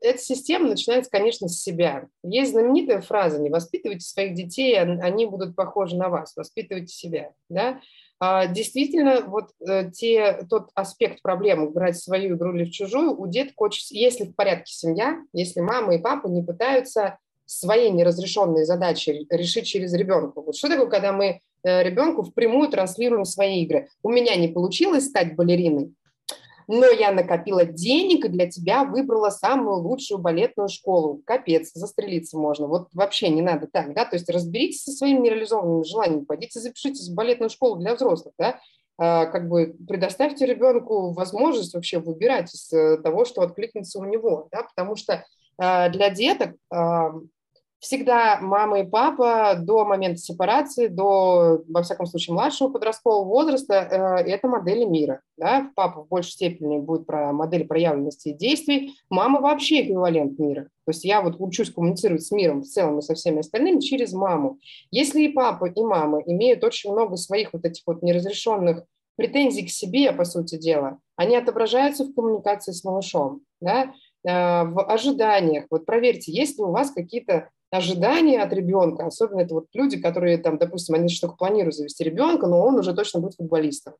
[0.02, 2.08] эта система начинается, конечно, с себя.
[2.22, 7.32] Есть знаменитая фраза «не воспитывайте своих детей, они будут похожи на вас, воспитывайте себя».
[7.50, 7.82] Да?
[8.20, 13.26] А, действительно, вот э, те, тот аспект проблемы, брать свою игру или в чужую, у
[13.26, 19.26] деток очень, если в порядке семья, если мама и папа не пытаются свои неразрешенные задачи
[19.32, 20.42] решить через ребенка.
[20.42, 23.90] Вот что такое, когда мы э, ребенку впрямую транслируем свои игры?
[24.04, 25.96] У меня не получилось стать балериной,
[26.68, 31.22] но я накопила денег и для тебя выбрала самую лучшую балетную школу.
[31.26, 32.68] Капец, застрелиться можно.
[32.68, 37.10] Вот вообще не надо так, да, то есть разберитесь со своими нереализованными желаниями, пойдите запишитесь
[37.10, 38.60] в балетную школу для взрослых, да,
[38.98, 44.50] а, как бы предоставьте ребенку возможность вообще выбирать из э, того, что откликнется у него,
[44.52, 45.24] да, потому что
[45.60, 46.56] а, для деток
[47.80, 54.30] всегда мама и папа до момента сепарации, до, во всяком случае, младшего подросткового возраста, э,
[54.30, 55.22] это модели мира.
[55.38, 55.72] Да?
[55.76, 60.64] Папа в большей степени будет про модель проявленности действий, мама вообще эквивалент мира.
[60.86, 64.14] То есть я вот учусь коммуницировать с миром в целом и со всеми остальными через
[64.14, 64.60] маму.
[64.90, 68.84] Если и папа, и мама имеют очень много своих вот этих вот неразрешенных
[69.18, 73.92] претензий к себе, по сути дела, они отображаются в коммуникации с малышом, да?
[74.24, 75.66] Э, в ожиданиях.
[75.70, 80.38] Вот проверьте, есть ли у вас какие-то ожидания от ребенка, особенно это вот люди, которые
[80.38, 83.96] там, допустим, они что-то планируют завести ребенка, но он уже точно будет футболистом.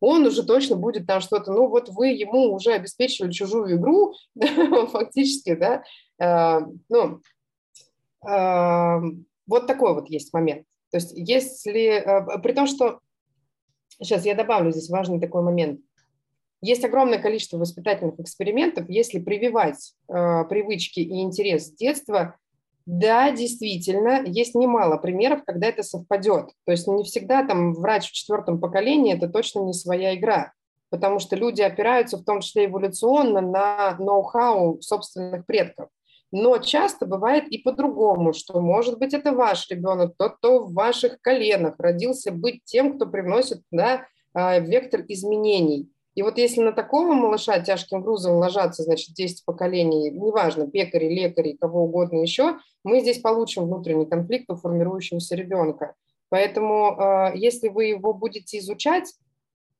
[0.00, 4.14] Он уже точно будет там что-то, ну вот вы ему уже обеспечили чужую игру,
[4.92, 5.82] фактически, да,
[6.20, 7.20] э, ну,
[8.28, 9.00] э,
[9.46, 10.64] вот такой вот есть момент.
[10.92, 13.00] То есть если, э, при том, что,
[14.00, 15.80] сейчас я добавлю здесь важный такой момент,
[16.60, 22.36] есть огромное количество воспитательных экспериментов, если прививать э, привычки и интерес с детства–
[22.90, 26.52] да, действительно, есть немало примеров, когда это совпадет.
[26.64, 30.54] То есть не всегда там врач в четвертом поколении– это точно не своя игра,
[30.88, 35.90] потому что люди опираются в том числе эволюционно на ноу-хау собственных предков.
[36.32, 41.20] Но часто бывает и по-другому, что, может быть, это ваш ребенок, тот, кто в ваших
[41.20, 45.90] коленах родился быть тем, кто привносит да, а, вектор изменений.
[46.18, 51.52] И вот если на такого малыша тяжким грузом ложатся, значит, 10 поколений, неважно, пекари, лекари,
[51.52, 55.94] кого угодно еще, мы здесь получим внутренний конфликт у формирующегося ребенка.
[56.28, 59.14] Поэтому э, если вы его будете изучать,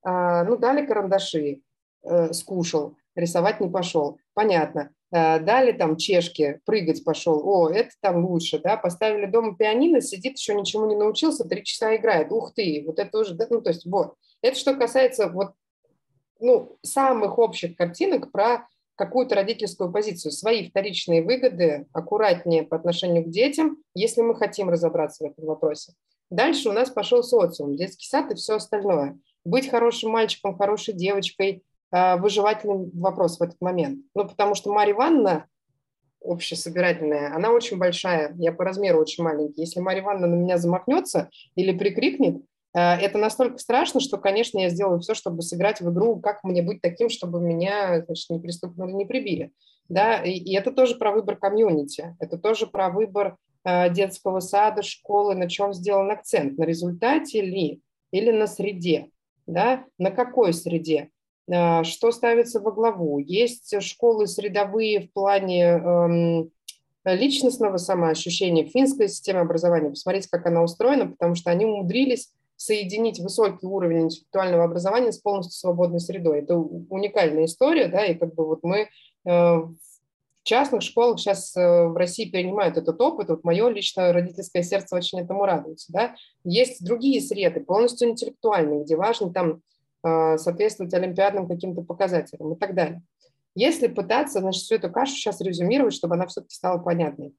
[0.06, 1.62] э, ну, дали карандаши,
[2.04, 4.90] э, скушал, рисовать не пошел, понятно.
[5.10, 10.54] Дали там чешки, прыгать пошел, о, это там лучше, да, поставили дома пианино, сидит, еще
[10.54, 14.14] ничему не научился, три часа играет, ух ты, вот это уже, ну, то есть вот.
[14.42, 15.54] Это что касается вот
[16.40, 18.66] ну, самых общих картинок про
[18.98, 25.24] какую-то родительскую позицию, свои вторичные выгоды аккуратнее по отношению к детям, если мы хотим разобраться
[25.24, 25.92] в этом вопросе.
[26.30, 29.18] Дальше у нас пошел социум, детский сад и все остальное.
[29.44, 34.00] Быть хорошим мальчиком, хорошей девочкой, а, выживательный вопрос в этот момент.
[34.14, 35.46] Ну, потому что Марья Ивановна,
[36.22, 39.62] общесобирательная, она очень большая, я по размеру очень маленький.
[39.62, 42.42] Если Марья Ивановна на меня замахнется или прикрикнет,
[42.74, 46.80] это настолько страшно, что, конечно, я сделаю все, чтобы сыграть в игру, как мне быть
[46.80, 49.52] таким, чтобы меня значит, не приступнули, не прибили.
[49.88, 50.22] Да?
[50.22, 55.34] И, и это тоже про выбор комьюнити, это тоже про выбор э, детского сада, школы,
[55.34, 59.08] на чем сделан акцент, на результате ли или на среде,
[59.46, 59.84] да?
[59.96, 61.08] на какой среде,
[61.50, 63.18] э, что ставится во главу.
[63.18, 66.50] Есть школы средовые в плане эм,
[67.04, 69.90] личностного самоощущения, финская система образования.
[69.90, 75.52] Посмотрите, как она устроена, потому что они умудрились соединить высокий уровень интеллектуального образования с полностью
[75.52, 76.40] свободной средой.
[76.40, 78.88] Это уникальная история, да, и как бы вот мы э,
[79.24, 79.76] в
[80.42, 83.28] частных школах сейчас э, в России перенимают этот опыт.
[83.28, 86.16] Вот мое личное родительское сердце очень этому радуется, да.
[86.42, 89.62] Есть другие среды, полностью интеллектуальные, где важно там
[90.04, 93.02] э, соответствовать олимпиадным каким-то показателям и так далее.
[93.54, 97.34] Если пытаться, значит, всю эту кашу сейчас резюмировать, чтобы она все-таки стала понятной.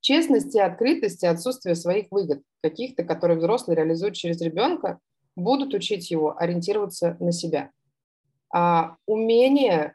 [0.00, 4.98] Честности, открытости, отсутствие своих выгод, каких-то, которые взрослые реализуют через ребенка,
[5.34, 7.70] будут учить его ориентироваться на себя.
[8.54, 9.94] А умение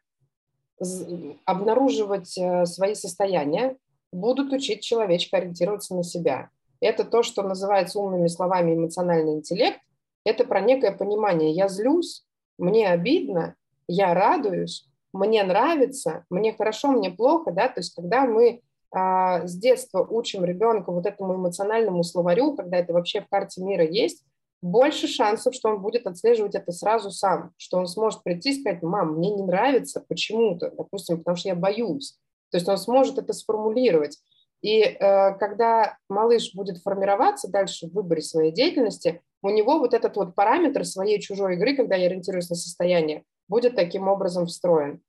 [1.46, 3.78] обнаруживать э, свои состояния
[4.12, 6.50] будут учить человечка ориентироваться на себя.
[6.80, 9.80] Это то, что называется умными словами эмоциональный интеллект.
[10.26, 11.52] Это про некое понимание.
[11.52, 12.26] Я злюсь,
[12.58, 13.56] мне обидно,
[13.88, 17.52] я радуюсь, мне нравится, мне хорошо, мне плохо.
[17.52, 17.68] Да?
[17.68, 18.62] То есть когда мы
[18.94, 24.26] с детства учим ребенка вот этому эмоциональному словарю, когда это вообще в карте мира есть,
[24.62, 28.84] больше шансов, что он будет отслеживать это сразу сам, что он сможет прийти и сказать,
[28.84, 32.18] мам, мне не нравится почему-то, допустим, потому что я боюсь.
[32.52, 34.20] То есть он сможет это сформулировать.
[34.62, 34.98] И э,
[35.38, 40.86] когда малыш будет формироваться дальше в выборе своей деятельности, у него вот этот вот параметр
[40.86, 45.02] своей чужой игры, когда я ориентируюсь на состояние, будет таким образом встроен.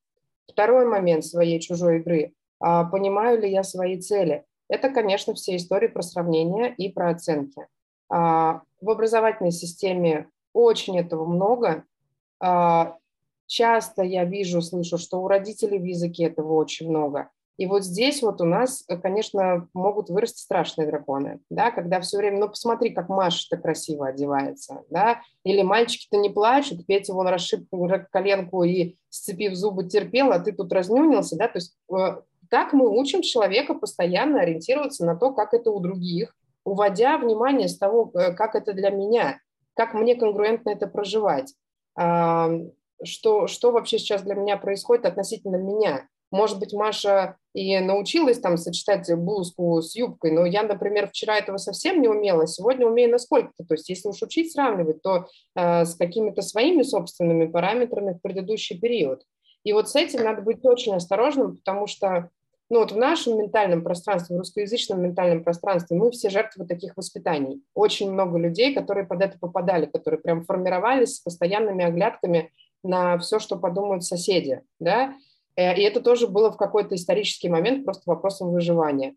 [0.50, 2.32] Второй момент своей чужой игры.
[2.62, 4.44] А, понимаю ли я свои цели.
[4.68, 7.66] Это, конечно, все истории про сравнение и про оценки.
[8.08, 11.84] А, в образовательной системе очень этого много.
[12.40, 12.96] А,
[13.46, 17.30] часто я вижу, слышу, что у родителей в языке этого очень много.
[17.58, 22.38] И вот здесь вот у нас, конечно, могут вырасти страшные драконы, да, когда все время,
[22.38, 27.68] ну, посмотри, как Маша-то красиво одевается, да, или мальчики-то не плачут, Петя вон расшиб
[28.10, 32.22] коленку и, сцепив зубы, терпел, а ты тут разнюнился, да, то есть э,
[32.52, 37.78] так мы учим человека постоянно ориентироваться на то, как это у других, уводя внимание с
[37.78, 39.38] того, э, как это для меня,
[39.74, 41.54] как мне конгруентно это проживать,
[41.96, 46.06] что, что вообще сейчас для меня происходит относительно меня.
[46.30, 51.56] Может быть, Маша и научилась там сочетать блузку с юбкой, но я, например, вчера этого
[51.56, 53.64] совсем не умела, сегодня умею насколько-то.
[53.64, 58.78] То есть если уж учить сравнивать, то э, с какими-то своими собственными параметрами в предыдущий
[58.78, 59.22] период.
[59.64, 62.30] И вот с этим надо быть очень осторожным, потому что
[62.72, 67.62] ну вот в нашем ментальном пространстве, в русскоязычном ментальном пространстве мы все жертвы таких воспитаний.
[67.74, 72.50] Очень много людей, которые под это попадали, которые прям формировались с постоянными оглядками
[72.82, 75.14] на все, что подумают соседи, да,
[75.54, 79.16] э, и это тоже было в какой-то исторический момент просто вопросом выживания.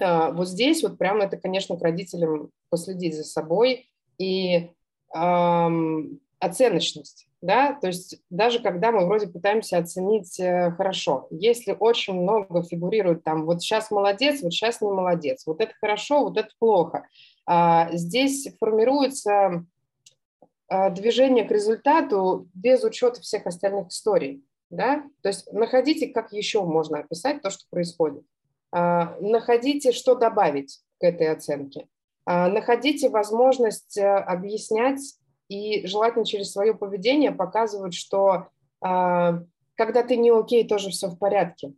[0.00, 3.88] А, вот здесь вот прямо это, конечно, к родителям последить за собой
[4.18, 4.72] и
[5.14, 12.14] эм, оценочность да, то есть даже когда мы вроде пытаемся оценить э, хорошо, если очень
[12.14, 16.50] много фигурирует там, вот сейчас молодец, вот сейчас не молодец, вот это хорошо, вот это
[16.58, 17.06] плохо,
[17.46, 19.64] а, здесь формируется
[20.68, 26.62] а, движение к результату без учета всех остальных историй, да, то есть находите, как еще
[26.62, 28.22] можно описать то, что происходит,
[28.70, 31.88] а, находите, что добавить к этой оценке,
[32.26, 35.00] находите возможность э, объяснять
[35.50, 38.46] и желательно через свое поведение показывать, что
[38.86, 39.44] э,
[39.74, 41.74] когда ты не окей, тоже все в порядке.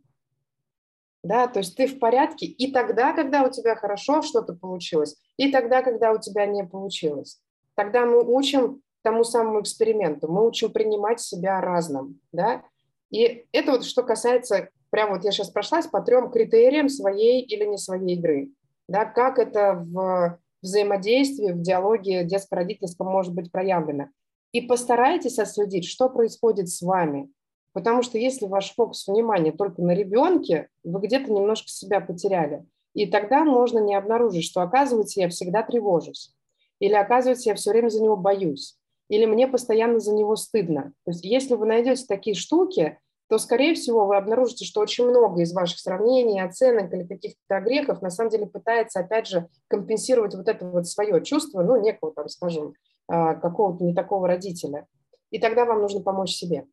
[1.23, 5.51] Да, то есть ты в порядке и тогда, когда у тебя хорошо что-то получилось, и
[5.51, 7.41] тогда, когда у тебя не получилось.
[7.75, 12.63] Тогда мы учим тому самому эксперименту, мы учим принимать себя разным, да,
[13.09, 17.65] и это вот что касается, прям вот я сейчас прошлась по трем критериям своей или
[17.65, 18.49] не своей игры,
[18.87, 24.07] да, как это в взаимодействии, в диалоге детско-родительском может быть проявлено.
[24.51, 27.29] И постарайтесь отследить, что происходит с вами.
[27.73, 32.65] Потому что если ваш фокус внимания только на ребенке, вы где-то немножко себя потеряли.
[32.93, 36.35] И тогда можно не обнаружить, что, оказывается, я всегда тревожусь.
[36.79, 38.77] Или, оказывается, я все время за него боюсь.
[39.09, 40.93] Или мне постоянно за него стыдно.
[41.05, 42.99] То есть если вы найдете такие штуки,
[43.33, 48.03] то, скорее всего, вы обнаружите, что очень много из ваших сравнений, оценок или каких-то грехов
[48.03, 52.29] на самом деле пытается, опять же, компенсировать вот это вот свое чувство, ну, некого, там,
[52.29, 52.75] скажем,
[53.07, 54.85] а, какого-то не такого родителя.
[55.31, 56.67] И тогда вам нужно помочь себе.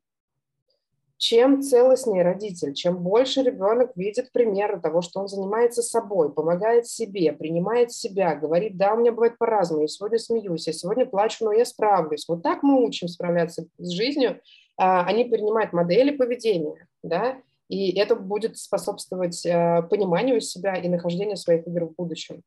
[1.16, 7.32] Чем целостнее родитель, чем больше ребенок видит примеры того, что он занимается собой, помогает себе,
[7.32, 11.52] принимает себя, говорит, да, у меня бывает по-разному, я сегодня смеюсь, я сегодня плачу, но
[11.52, 12.28] я справлюсь.
[12.28, 14.42] Вот так мы учим справляться с жизнью,
[14.82, 17.36] они принимают модели поведения, да,
[17.68, 22.42] и это будет способствовать э, пониманию себя и нахождению своих игр в будущем.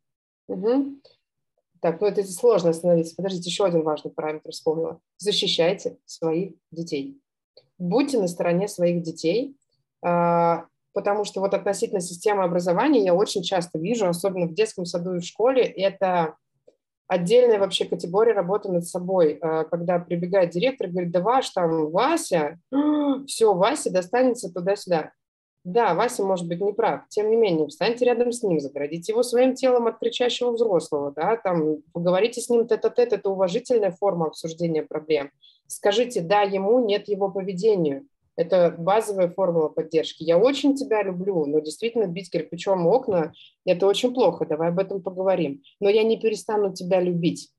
[0.47, 0.99] Угу.
[1.79, 3.15] Так, ну это сложно остановиться.
[3.15, 4.99] Подождите, еще один важный параметр вспомнила.
[5.17, 7.19] Защищайте своих детей.
[7.77, 9.55] Будьте на стороне своих детей.
[10.01, 15.15] А, потому что вот относительно системы образования я очень часто вижу, особенно в детском саду
[15.15, 16.35] и в школе, это
[17.07, 21.91] отдельная вообще категория работы над собой, э, когда прибегает директор и говорит, да ваш там
[21.91, 22.59] Вася,
[23.27, 25.11] все, Вася достанется туда-сюда.
[25.63, 29.55] Да, Вася может быть неправ, тем не менее, встаньте рядом с ним, заградите его своим
[29.55, 35.31] телом от кричащего взрослого, да, там, поговорите с ним тет-а-тет, это уважительная форма обсуждения проблем.
[35.67, 38.05] Скажите «да» ему, «нет» его поведению.
[38.35, 40.23] Это базовая формула поддержки.
[40.23, 43.33] Я очень тебя люблю, но действительно бить кирпичом окна–
[43.65, 45.61] это очень плохо, давай об этом поговорим.
[45.79, 47.49] Но я не перестану тебя любить.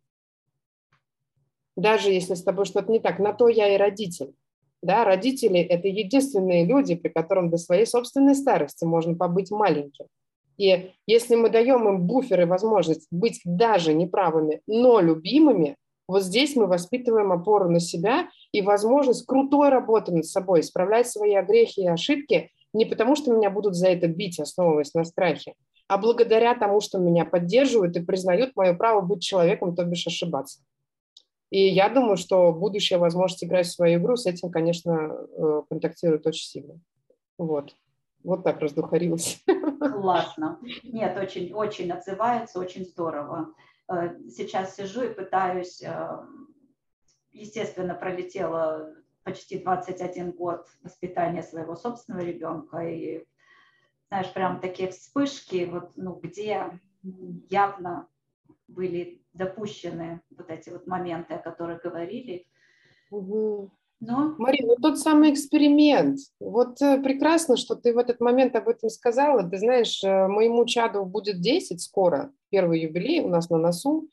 [1.77, 3.19] Даже если с тобой что-то не так.
[3.19, 4.35] На то я и родитель.
[4.83, 10.07] Да, родители– это единственные люди, при котором до своей собственной старости можно побыть маленьким.
[10.57, 15.77] И если мы даем им буфер и возможность быть даже неправыми, но любимыми,
[16.07, 21.35] вот здесь мы воспитываем опору на себя и возможность крутой работы над собой, исправлять свои
[21.35, 25.55] огрехи и ошибки не потому, что меня будут за это бить, основываясь на страхе,
[25.87, 30.61] а благодаря тому, что меня поддерживают и признают мое право быть человеком, то бишь ошибаться.
[31.51, 36.27] И я думаю, что будущая возможность играть в свою игру с этим, конечно, э, контактирует
[36.27, 36.81] очень сильно.
[37.39, 37.77] Вот.
[38.25, 39.45] Вот так раздухарилась.
[39.79, 40.59] Классно.
[40.83, 43.51] Нет, очень, очень отзывается, очень здорово.
[43.89, 46.27] Э, сейчас сижу и пытаюсь, э,
[47.33, 53.25] естественно, пролетела почти 21 год воспитания своего собственного ребенка, и,
[54.09, 58.09] знаешь, прям такие вспышки, вот, ну, где явно
[58.69, 62.47] были допущены вот эти вот моменты, о которых говорили.
[63.11, 63.71] Угу.
[64.01, 64.35] Но...
[64.39, 66.19] Марина, ну тот самый эксперимент.
[66.41, 69.43] Вот э, прекрасно, что ты в этот момент об этом сказала.
[69.43, 74.09] Ты знаешь, э, моему чаду будет 10 скоро, первый юбилей у нас на носу.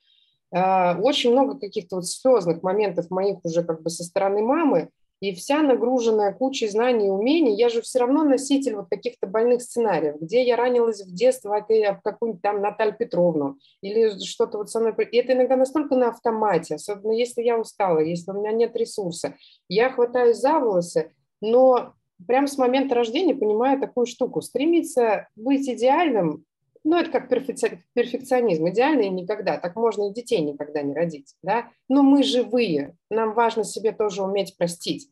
[0.53, 4.89] Э, очень много каких-то вот слезных моментов моих уже как бы со стороны мамы
[5.21, 9.61] и вся нагруженная кучей знаний и умений, я же все равно носитель вот каких-то больных
[9.61, 11.51] сценариев, где я ранилась в детстве
[11.87, 14.93] об какую-нибудь там Наталью Петровну или что-то вот со мной.
[15.11, 19.35] И это иногда настолько на автомате, особенно если я устала, если у меня нет ресурса.
[19.69, 21.93] Я хватаюсь за волосы, но
[22.25, 24.41] прямо с момента рождения понимаю такую штуку.
[24.41, 26.45] Стремиться быть идеальным,
[26.83, 28.69] ну, это как перфекционизм.
[28.69, 29.57] Идеальный никогда.
[29.57, 31.35] Так можно и детей никогда не родить.
[31.43, 31.69] Да?
[31.87, 32.95] Но мы живые.
[33.09, 35.09] Нам важно себе тоже уметь простить.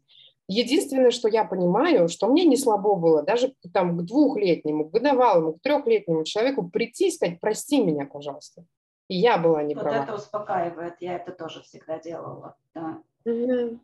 [0.48, 5.54] Единственное, что я понимаю, что мне не слабо было даже там, к двухлетнему, к годовалому,
[5.54, 8.66] к трехлетнему человеку прийти и сказать, прости меня, пожалуйста.
[9.10, 9.98] И я была не вот права.
[9.98, 12.56] Вот это успокаивает, я это тоже всегда делала.
[12.74, 13.04] Да.
[13.26, 13.80] Угу.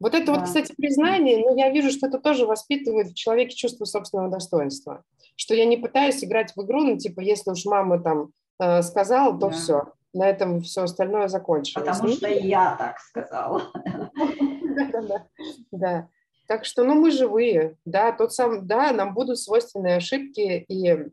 [0.00, 0.34] Вот это да.
[0.34, 5.04] вот, кстати, признание, но я вижу, что это тоже воспитывает в человеке чувство собственного достоинства.
[5.36, 9.38] Что я не пытаюсь играть в игру, ну, типа, если уж мама там э, сказала,
[9.38, 9.50] то да.
[9.50, 9.82] все.
[10.12, 11.86] На этом все остальное закончилось.
[11.86, 13.62] Потому что я так сказала.
[15.70, 16.08] Да.
[16.46, 21.10] Так что, ну, мы живые, да, тот сам, да, нам будут свойственны ошибки, и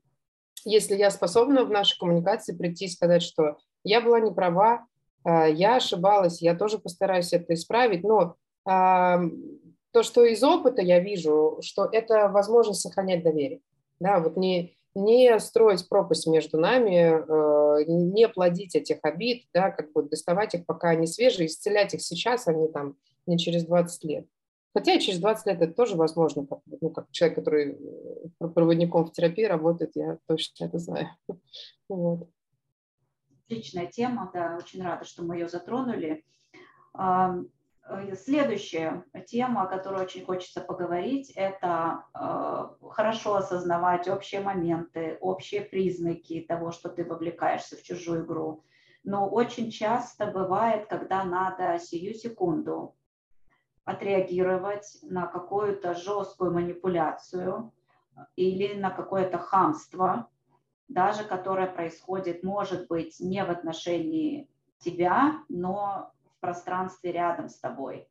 [0.66, 4.88] если я способна в нашей коммуникации прийти и сказать, что я была не права,
[5.26, 8.36] э, я ошибалась, я тоже постараюсь это исправить, но
[8.68, 13.62] то, что из опыта я вижу, что это возможность сохранять доверие.
[14.00, 19.92] Да, вот не, не строить пропасть между нами, э, не плодить этих обид, да, как
[19.92, 22.96] бы доставать их, пока они свежие, исцелять их сейчас, а не там
[23.26, 24.28] не через 20 лет.
[24.74, 27.78] Хотя через 20 лет это тоже возможно, как, ну, как человек, который
[28.40, 31.08] э, проводником в терапии работает, я точно это знаю.
[31.90, 32.30] Вот.
[33.46, 36.26] Отличная тема, да, очень рада, что мы ее затронули.
[37.90, 45.62] Э, следующая тема, о которой очень хочется поговорить, это э, хорошо осознавать общие моменты, общие
[45.62, 48.64] признаки того, что ты вовлекаешься в чужую игру.
[49.04, 52.96] Но очень часто бывает, когда надо сию секунду
[53.86, 57.72] отреагировать на какую-то жесткую манипуляцию
[58.36, 60.28] или на какое-то хамство,
[60.90, 68.08] даже которое происходит, может быть, не в отношении тебя, но в пространстве рядом с тобой.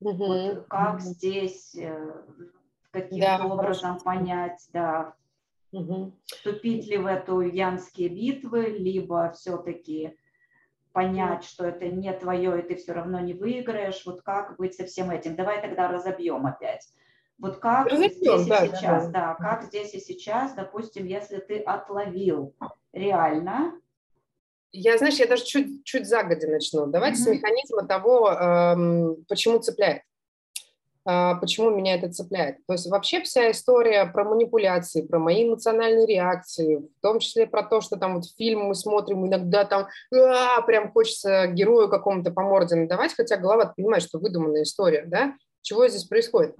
[0.00, 0.26] Угу.
[0.26, 1.00] Вот как угу.
[1.00, 2.24] здесь, э,
[2.90, 4.04] каким да, образом хорошо.
[4.04, 5.14] понять, да,
[5.72, 6.12] угу.
[6.26, 10.16] вступить ли в эту янские битвы, либо все-таки
[10.92, 14.04] понять, что это не твое, и ты все равно не выиграешь.
[14.06, 15.34] Вот как быть со всем этим?
[15.34, 16.88] Давай тогда разобьем опять.
[17.38, 19.26] Вот как Разобьем, здесь да, и сейчас, да, да.
[19.28, 22.54] да, как здесь и сейчас, допустим, если ты отловил
[22.92, 23.74] реально
[24.74, 26.86] я, знаешь, я даже чуть, чуть загодя начну.
[26.86, 27.24] Давайте mm-hmm.
[27.24, 30.02] с механизма того, эм, почему цепляет.
[31.08, 32.56] Э, почему меня это цепляет.
[32.66, 37.62] То есть вообще вся история про манипуляции, про мои эмоциональные реакции, в том числе про
[37.62, 42.42] то, что там вот фильм мы смотрим, иногда там а, прям хочется герою какому-то по
[42.42, 45.34] морде надавать, хотя голова понимает, что выдуманная история, да?
[45.62, 46.56] Чего здесь происходит?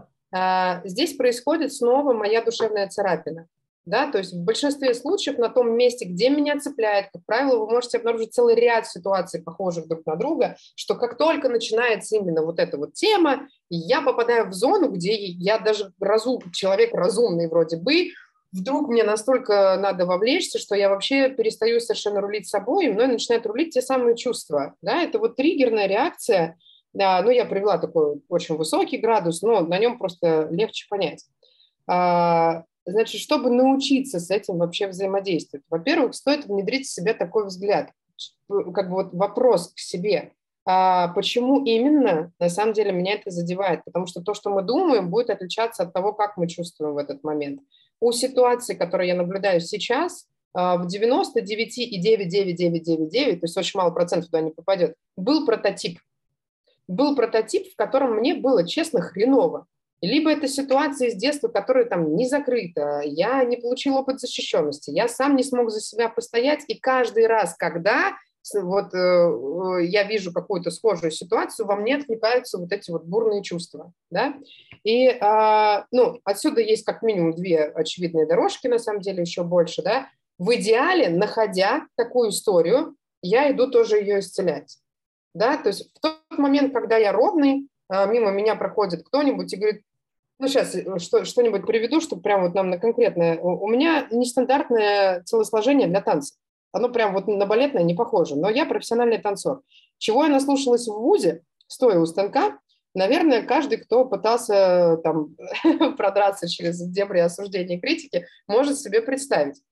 [0.84, 3.46] здесь происходит снова моя душевная царапина.
[3.86, 7.70] Да, то есть в большинстве случаев на том месте, где меня цепляет, как правило, вы
[7.70, 12.58] можете обнаружить целый ряд ситуаций, похожих друг на друга, что как только начинается именно вот
[12.58, 18.08] эта вот тема, я попадаю в зону, где я даже разум, человек разумный вроде бы,
[18.52, 23.44] вдруг мне настолько надо вовлечься, что я вообще перестаю совершенно рулить собой, и мной начинают
[23.44, 24.74] рулить те самые чувства.
[24.80, 25.02] Да?
[25.02, 26.56] Это вот триггерная реакция,
[26.94, 31.26] да, ну, я привела такой очень высокий градус, но на нем просто легче понять.
[31.88, 37.90] А, значит, чтобы научиться с этим вообще взаимодействовать, во-первых, стоит внедрить в себя такой взгляд,
[38.48, 40.32] как бы вот вопрос к себе,
[40.66, 43.84] а почему именно на самом деле меня это задевает?
[43.84, 47.22] Потому что то, что мы думаем, будет отличаться от того, как мы чувствуем в этот
[47.22, 47.60] момент
[48.00, 54.40] у ситуации, которую я наблюдаю сейчас, а, в 99,99999, то есть очень мало процентов туда
[54.40, 56.00] не попадет, был прототип.
[56.86, 59.66] Был прототип, в котором мне было, честно, хреново.
[60.06, 65.08] Либо это ситуация из детства, которая там не закрыта, я не получил опыт защищенности, я
[65.08, 68.12] сам не смог за себя постоять, и каждый раз, когда
[68.54, 73.92] вот э, я вижу какую-то схожую ситуацию, во мне откликаются вот эти вот бурные чувства,
[74.10, 74.34] да,
[74.82, 79.82] и, э, ну, отсюда есть как минимум две очевидные дорожки, на самом деле еще больше,
[79.82, 84.76] да, в идеале, находя такую историю, я иду тоже ее исцелять,
[85.34, 89.56] да, то есть в тот момент, когда я ровный, э, мимо меня проходит кто-нибудь и
[89.56, 89.82] говорит,
[90.38, 93.38] ну, сейчас э, что, что-нибудь приведу, чтобы прям вот нам на конкретное.
[93.38, 96.34] У меня нестандартное телосложение для танца.
[96.72, 98.36] Оно прям вот на балетное не похоже.
[98.36, 99.62] Но я профессиональный танцор.
[99.98, 102.58] Чего я наслушалась в ВУЗе, стоя у станка,
[102.94, 105.36] наверное, каждый, кто пытался там
[105.96, 109.62] продраться через дебри осуждения и критики, может себе представить.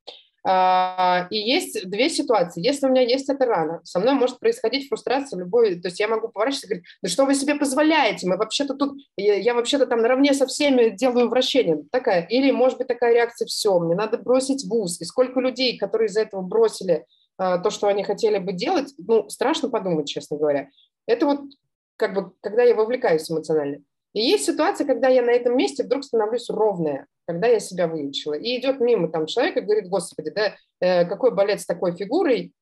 [0.44, 2.64] А, и есть две ситуации.
[2.64, 6.08] Если у меня есть эта рана, со мной может происходить фрустрация любой, то есть я
[6.08, 9.86] могу поворачиваться и говорить, да что вы себе позволяете, мы вообще-то тут, я, я вообще-то
[9.86, 11.84] там наравне со всеми делаю вращение.
[11.92, 12.26] Такая.
[12.26, 15.00] Или может быть такая реакция, все, мне надо бросить вуз.
[15.00, 17.06] И сколько людей, которые из-за этого бросили
[17.38, 20.68] а, то, что они хотели бы делать, ну, страшно подумать, честно говоря.
[21.06, 21.40] Это вот
[21.96, 23.78] как бы, когда я вовлекаюсь эмоционально.
[24.12, 28.34] И есть ситуация, когда я на этом месте вдруг становлюсь ровная, когда я себя выучила.
[28.34, 32.52] И идет мимо там человек и говорит, господи, да, э, какой балет с такой фигурой.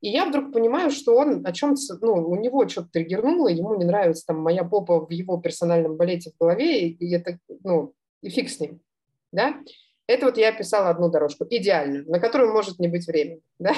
[0.00, 3.84] И я вдруг понимаю, что он о чем-то, ну, у него что-то триггернуло, ему не
[3.84, 7.92] нравится там моя попа в его персональном балете в голове, и это, ну,
[8.22, 8.80] и фиг с ним,
[9.30, 9.56] да.
[10.10, 13.42] Это вот я писала одну дорожку, идеальную, на которую может не быть времени.
[13.60, 13.74] Да?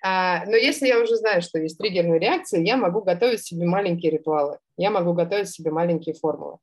[0.00, 4.12] А, но если я уже знаю, что есть триггерные реакции, я могу готовить себе маленькие
[4.12, 6.58] ритуалы, я могу готовить себе маленькие формулы.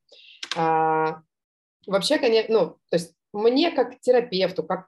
[0.55, 1.17] А,
[1.87, 4.87] вообще, конечно, ну, то есть мне как терапевту, как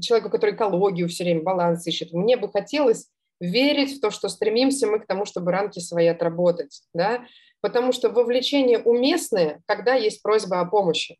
[0.00, 3.08] человеку, который экологию все время, баланс ищет, мне бы хотелось
[3.40, 7.24] верить в то, что стремимся мы к тому, чтобы рамки свои отработать, да,
[7.60, 11.18] потому что вовлечение уместное, когда есть просьба о помощи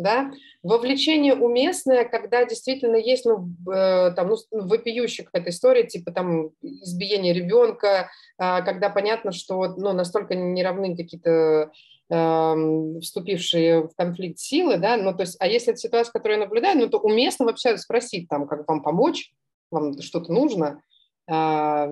[0.00, 6.50] да, вовлечение уместное, когда действительно есть, ну, э, там, ну, вопиющая какая-то история, типа там
[6.62, 11.70] избиение ребенка, э, когда понятно, что, ну, настолько не равны какие-то
[12.10, 16.78] вступившие в конфликт силы, да, ну, то есть, а если это ситуация, которую я наблюдаю,
[16.78, 19.32] ну, то уместно вообще спросить, там, как вам помочь,
[19.70, 20.82] вам что-то нужно,
[21.30, 21.88] э,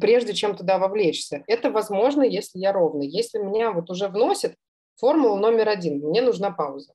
[0.00, 1.44] прежде чем туда вовлечься.
[1.46, 3.06] Это возможно, если я ровный.
[3.06, 4.56] Если меня вот уже вносит
[4.96, 6.94] формулу номер один, мне нужна пауза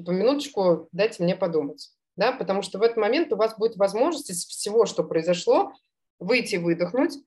[0.00, 1.90] типа, минуточку, дайте мне подумать.
[2.16, 5.72] Да, потому что в этот момент у вас будет возможность из всего, что произошло,
[6.18, 7.18] выйти, выдохнуть,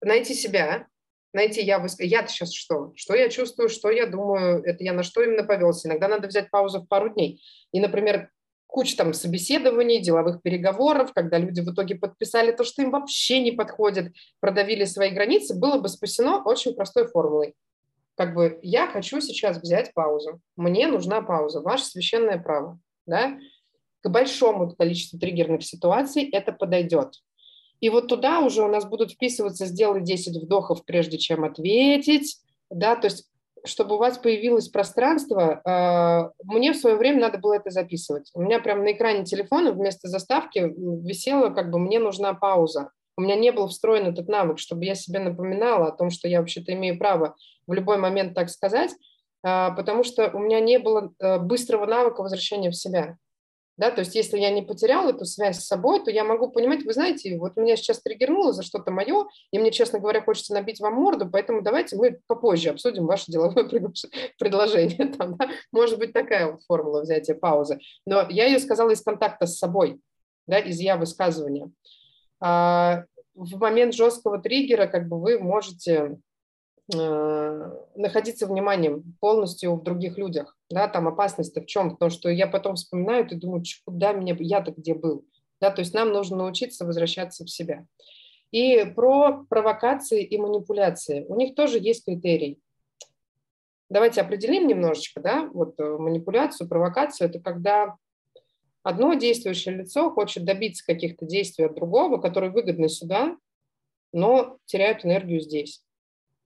[0.00, 0.86] найти себя,
[1.32, 5.22] найти я, я сейчас что, что я чувствую, что я думаю, это я на что
[5.22, 5.88] именно повелся.
[5.88, 7.42] Иногда надо взять паузу в пару дней.
[7.72, 8.30] И, например,
[8.66, 13.52] куча там собеседований, деловых переговоров, когда люди в итоге подписали то, что им вообще не
[13.52, 17.54] подходит, продавили свои границы, было бы спасено очень простой формулой
[18.16, 23.38] как бы я хочу сейчас взять паузу, мне нужна пауза, ваше священное право, да,
[24.02, 27.14] к большому количеству триггерных ситуаций это подойдет.
[27.80, 32.38] И вот туда уже у нас будут вписываться, сделай 10 вдохов, прежде чем ответить,
[32.70, 33.28] да, то есть
[33.66, 38.30] чтобы у вас появилось пространство, э, мне в свое время надо было это записывать.
[38.34, 40.72] У меня прямо на экране телефона вместо заставки
[41.04, 42.90] висело, как бы мне нужна пауза.
[43.16, 46.40] У меня не был встроен этот навык, чтобы я себе напоминала о том, что я
[46.40, 47.34] вообще-то имею право
[47.66, 48.90] в любой момент так сказать,
[49.42, 53.16] а, потому что у меня не было э, быстрого навыка возвращения в себя.
[53.76, 56.84] Да, то есть если я не потерял эту связь с собой, то я могу понимать,
[56.84, 60.80] вы знаете, вот меня сейчас триггернуло за что-то мое, и мне, честно говоря, хочется набить
[60.80, 63.68] вам морду, поэтому давайте мы попозже обсудим ваше деловое
[64.38, 65.08] предложение.
[65.08, 65.50] Там, да?
[65.72, 67.78] Может быть, такая вот формула взятия паузы.
[68.06, 70.00] Но я ее сказала из контакта с собой,
[70.46, 71.70] да, из я высказывания.
[72.40, 73.04] А,
[73.34, 76.18] в момент жесткого триггера как бы вы можете
[76.94, 81.92] э, находиться вниманием полностью в других людях, да, там опасность-то в чем?
[81.92, 85.24] Потому что я потом вспоминаю и думаю, куда меня, я-то где был,
[85.60, 87.86] да, то есть нам нужно научиться возвращаться в себя.
[88.50, 91.24] И про провокации и манипуляции.
[91.28, 92.60] У них тоже есть критерий.
[93.88, 97.96] Давайте определим немножечко, да, вот э, манипуляцию, провокацию– это когда
[98.82, 103.36] одно действующее лицо хочет добиться каких-то действий от другого, которые выгодны сюда,
[104.12, 105.82] но теряют энергию здесь.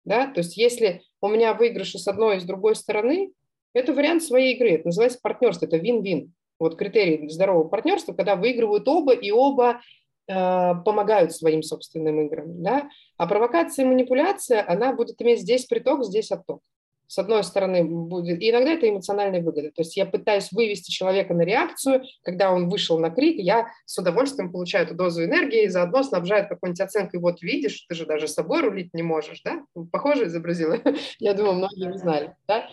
[0.03, 0.27] Да?
[0.27, 3.31] То есть если у меня выигрыши с одной и с другой стороны,
[3.75, 4.71] это вариант своей игры.
[4.71, 6.33] Это называется партнерство, это вин-вин.
[6.59, 9.81] Вот критерий здорового партнерства, когда выигрывают оба, и оба
[10.27, 12.63] э, помогают своим собственным играм.
[12.63, 12.89] Да?
[13.17, 16.61] А провокация и манипуляция, она будет иметь здесь приток, здесь отток
[17.07, 18.41] с одной стороны, будет...
[18.41, 19.69] И иногда это эмоциональная выгода.
[19.69, 23.97] То есть я пытаюсь вывести человека на реакцию, когда он вышел на крик, я с
[23.97, 28.27] удовольствием получаю эту дозу энергии и заодно снабжает какой-нибудь оценкой, вот видишь, ты же даже
[28.27, 29.63] собой рулить не можешь, да?
[29.91, 30.79] Похоже изобразила?
[31.19, 32.67] Я думаю, многие не знали, да?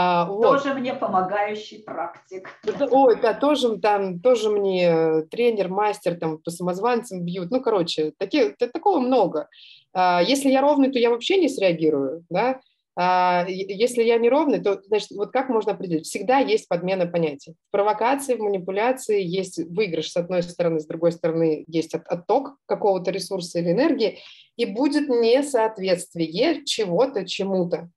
[0.00, 0.42] А, вот.
[0.42, 2.48] Тоже мне помогающий практик.
[2.88, 7.50] Ой, да, тоже, там, тоже мне тренер, мастер, там, по самозванцам бьют.
[7.50, 9.48] Ну, короче, такие, такого много.
[9.92, 12.60] А, если я ровный, то я вообще не среагирую, да?
[12.96, 16.06] А, если я неровный, то, значит, вот как можно определить?
[16.06, 17.56] Всегда есть подмена понятий.
[17.66, 23.10] В провокации, в манипуляции есть выигрыш с одной стороны, с другой стороны есть отток какого-то
[23.10, 24.20] ресурса или энергии,
[24.54, 27.90] и будет несоответствие чего-то чему-то.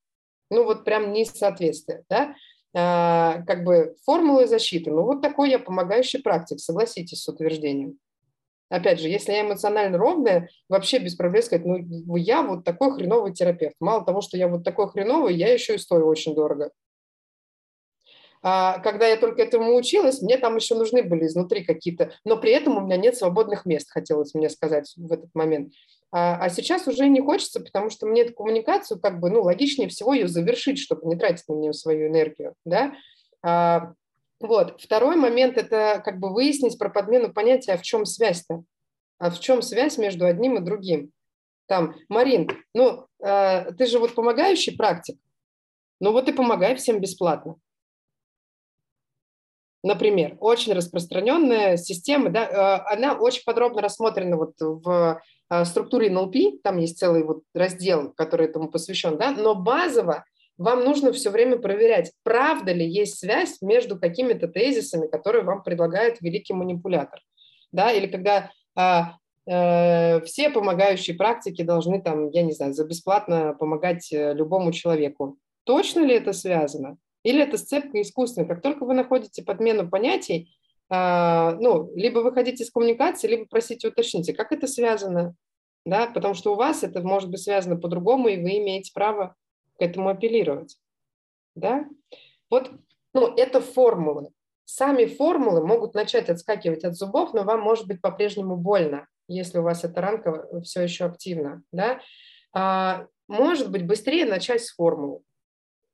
[0.51, 2.35] Ну вот прям несоответствие, да?
[2.73, 4.91] А, как бы формулы защиты.
[4.91, 7.97] Ну вот такой я помогающий практик, согласитесь с утверждением.
[8.69, 13.33] Опять же, если я эмоционально ровная, вообще без проблем сказать, ну, я вот такой хреновый
[13.33, 13.75] терапевт.
[13.81, 16.71] Мало того, что я вот такой хреновый, я еще и стою очень дорого.
[18.43, 22.51] А когда я только этому училась, мне там еще нужны были изнутри какие-то, но при
[22.51, 25.73] этом у меня нет свободных мест, хотелось мне сказать в этот момент.
[26.11, 29.87] А, а сейчас уже не хочется, потому что мне эту коммуникацию как бы, ну, логичнее
[29.87, 32.93] всего ее завершить, чтобы не тратить на нее свою энергию, да.
[33.43, 33.93] А,
[34.41, 34.81] вот.
[34.81, 38.63] Второй момент– это как бы выяснить про подмену понятия, а в чем связь-то?
[39.19, 41.11] А в чем связь между одним и другим?
[41.67, 45.17] Там, Марин, ну, э, ты же вот помогающий практик,
[45.99, 47.55] ну вот и помогай всем бесплатно.
[49.83, 55.21] Например, очень распространенная система, да, э, она очень подробно рассмотрена вот в
[55.51, 60.25] э, структуре НЛП, там есть целый вот раздел, который этому посвящен, да, но базово
[60.61, 66.21] вам нужно все время проверять, правда ли есть связь между какими-то тезисами, которые вам предлагает
[66.21, 67.19] великий манипулятор.
[67.71, 67.91] Да?
[67.91, 69.15] Или когда а,
[69.47, 75.37] э, все помогающие практики должны, там, я не знаю, за бесплатно помогать э, любому человеку.
[75.63, 76.97] Точно ли это связано?
[77.23, 78.47] Или это сцепка искусственная?
[78.47, 80.55] Как только вы находите подмену понятий,
[80.91, 85.35] ну, либо вы хотите с коммуникации, либо просите уточните, как это связано.
[85.85, 86.07] Да?
[86.07, 89.35] Потому что у вас это может быть связано по-другому, и вы имеете право
[89.79, 90.77] к этому апеллировать.
[91.55, 91.85] Да?
[92.49, 92.71] Вот
[93.13, 94.31] ну, это формулы.
[94.65, 99.63] Сами формулы могут начать отскакивать от зубов, но вам может быть по-прежнему больно, если у
[99.63, 101.63] вас эта ранка все еще активна.
[101.71, 102.01] Да?
[102.53, 105.21] А, может быть, быстрее начать с формулы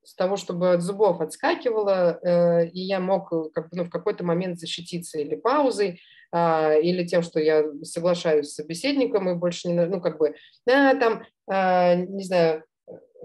[0.08, 4.24] с того, чтобы от зубов отскакивало, э, и я мог как бы, ну, в какой-то
[4.24, 6.00] момент защититься или паузой,
[6.32, 10.34] э, или тем, что я соглашаюсь с собеседником и больше не, ну, как бы,
[10.66, 12.64] а, там, э, не знаю,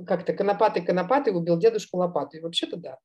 [0.05, 2.41] как-то конопатый конопатый убил дедушку лопатой.
[2.41, 2.97] Вообще-то да.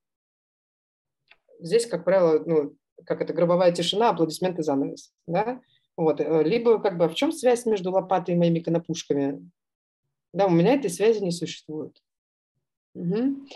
[1.61, 2.75] Здесь, как правило, ну,
[3.07, 5.13] как это, гробовая тишина, аплодисменты занавес.
[5.29, 5.61] Да?
[5.97, 6.21] Вот.
[6.21, 9.49] Э, либо как бы а в чем связь между лопатой и моими конопушками?
[10.33, 11.97] Да, у меня этой связи не существует.
[12.95, 13.47] Угу.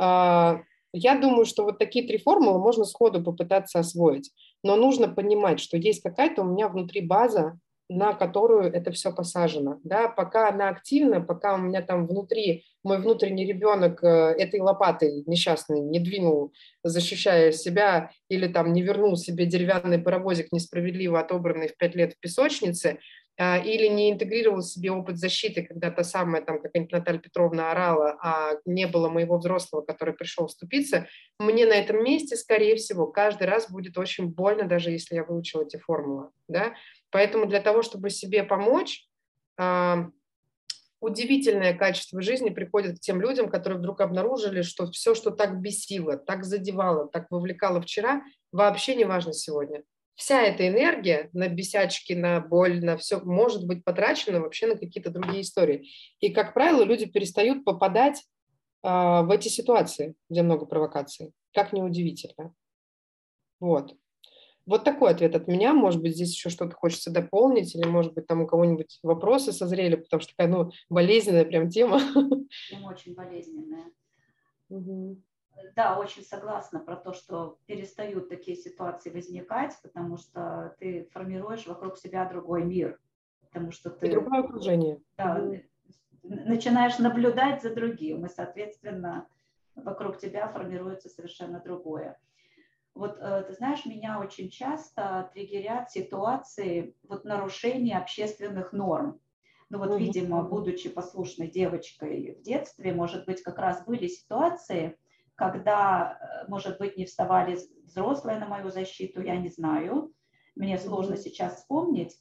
[0.00, 4.32] А, я думаю, что вот такие три формулы можно сходу попытаться освоить.
[4.64, 7.58] Но нужно понимать, что есть какая-то у меня внутри база,
[7.90, 9.78] на которую это все посажено.
[9.82, 10.08] Да?
[10.08, 14.06] Пока она активна, пока у меня там внутри мой внутренний ребенок э,
[14.38, 16.52] этой лопатой несчастный не двинул,
[16.84, 22.20] защищая себя, или там не вернул себе деревянный паровозик, несправедливо отобранный в пять лет в
[22.20, 23.00] песочнице,
[23.40, 28.52] или не интегрировал себе опыт защиты, когда та самая, там, какая-нибудь Наталья Петровна орала, а
[28.66, 31.06] не было моего взрослого, который пришел вступиться,
[31.38, 35.62] мне на этом месте, скорее всего, каждый раз будет очень больно, даже если я выучила
[35.62, 36.28] эти формулы.
[36.48, 36.74] Да?
[37.10, 39.06] Поэтому для того, чтобы себе помочь,
[39.56, 40.10] а,
[41.00, 46.16] удивительное качество жизни приходит к тем людям, которые вдруг обнаружили, что все, что так бесило,
[46.18, 48.22] так задевало, так вовлекало вчера,
[48.52, 49.82] вообще не важно сегодня.
[50.14, 55.10] Вся эта энергия на бесячки, на боль, на все может быть потрачена вообще на какие-то
[55.10, 55.88] другие истории.
[56.20, 58.18] И, как правило, люди перестают попадать
[58.82, 61.32] э, в эти ситуации, где много провокаций.
[61.54, 62.54] Как неудивительно.
[63.60, 63.96] Вот.
[64.66, 65.72] Вот такой ответ от меня.
[65.72, 69.96] Может быть, здесь еще что-то хочется дополнить, или, может быть, там у кого-нибудь вопросы созрели,
[69.96, 72.00] потому что такая, ну, болезненная прям тема.
[72.68, 73.86] Тема очень болезненная.
[74.68, 75.22] Угу.
[75.76, 81.98] Да, очень согласна про то, что перестают такие ситуации возникать, потому что ты формируешь вокруг
[81.98, 82.98] себя другой мир.
[83.40, 84.08] Потому что ты...
[84.08, 85.00] И другое окружение.
[85.16, 85.42] Да,
[86.22, 89.26] начинаешь наблюдать за другим, и, соответственно,
[89.74, 92.18] вокруг тебя формируется совершенно другое.
[92.94, 99.20] Вот э, ты знаешь, меня очень часто триггерят ситуации вот нарушения общественных норм.
[99.70, 104.98] Ну вот, видимо, будучи послушной девочкой в детстве, может быть, как раз были ситуации,
[105.40, 110.12] когда, э, может быть, не вставали взрослые на мою защиту, я не знаю,
[110.54, 112.14] мне сложно сейчас вспомнить,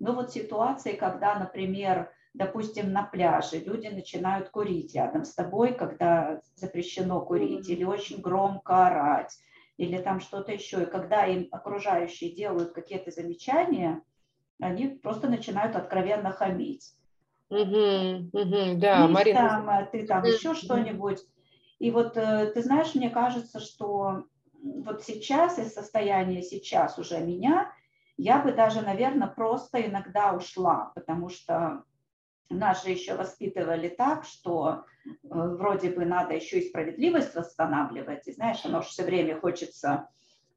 [0.00, 6.40] но вот ситуации, когда, например, допустим, на пляже люди начинают курить рядом с тобой, когда
[6.56, 9.38] запрещено курить, или очень громко орать,
[9.76, 10.82] или там что-то еще.
[10.82, 14.02] И когда им окружающие делают какие-то замечания,
[14.60, 16.92] они просто начинают откровенно хамить.
[17.50, 19.48] Угу, угу, да, Марина.
[19.48, 21.20] Там, э, ты там еще что-нибудь.
[21.78, 24.24] И вот э, ты знаешь, мне кажется, что
[24.62, 27.72] вот сейчас из состояния сейчас уже меня,
[28.16, 31.84] я бы даже, наверное, просто иногда ушла, потому что
[32.48, 38.26] нас же еще воспитывали так, что э, вроде бы надо еще и справедливость восстанавливать.
[38.28, 40.08] И знаешь, оно все время хочется,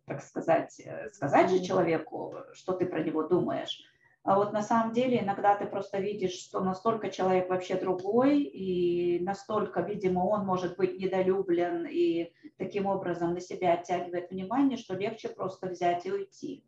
[0.05, 3.83] так сказать, э, сказать же человеку, что ты про него думаешь.
[4.27, 9.21] А вот на самом деле иногда ты просто видишь, что настолько человек вообще другой, и
[9.21, 15.29] настолько, видимо, он может быть недолюблен и таким образом на себя оттягивает внимание, что легче
[15.29, 16.65] просто взять и уйти.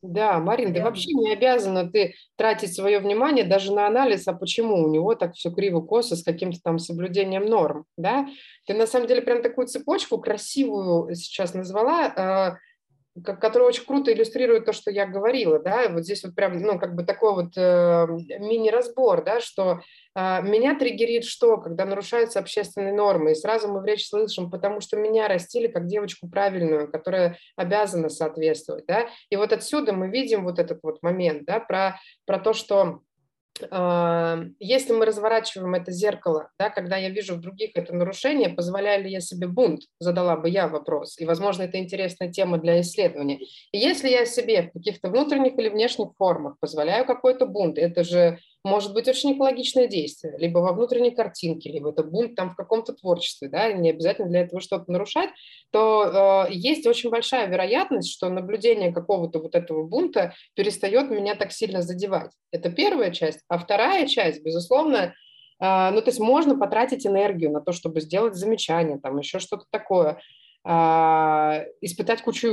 [0.00, 4.82] Да, Марин, ты вообще не обязана ты тратить свое внимание даже на анализ, а почему
[4.82, 8.26] у него так все криво-косо с каким-то там соблюдением норм, да?
[8.66, 12.58] Ты на самом деле прям такую цепочку красивую сейчас назвала,
[13.16, 16.78] э, которая очень круто иллюстрирует то, что я говорила, да, вот здесь вот прям, ну,
[16.78, 18.06] как бы такой вот э,
[18.38, 19.80] мини-разбор, да, что
[20.16, 24.80] а, меня триггерит что, когда нарушаются общественные нормы, и сразу мы в речь слышим, потому
[24.80, 30.44] что меня растили как девочку правильную, которая обязана соответствовать, да, и вот отсюда мы видим
[30.44, 33.00] вот этот вот момент, да, про, про то, что
[33.60, 39.10] если мы разворачиваем это зеркало, да, когда я вижу в других это нарушение, позволяю ли
[39.10, 41.18] я себе бунт, задала бы я вопрос.
[41.20, 43.38] И, возможно, это интересная тема для исследования.
[43.70, 48.38] И если я себе в каких-то внутренних или внешних формах позволяю какой-то бунт, это же
[48.64, 52.94] может быть очень экологичное действие, либо во внутренней картинке, либо это бунт там в каком-то
[52.94, 55.28] творчестве, да, не обязательно для этого что-то нарушать,
[55.70, 61.52] то э, есть очень большая вероятность, что наблюдение какого-то вот этого бунта перестает меня так
[61.52, 62.30] сильно задевать.
[62.50, 63.40] Это первая часть.
[63.48, 65.14] А вторая часть, безусловно,
[65.60, 69.66] э, ну, то есть можно потратить энергию на то, чтобы сделать замечание, там еще что-то
[69.70, 70.18] такое–
[70.66, 72.48] а, испытать кучу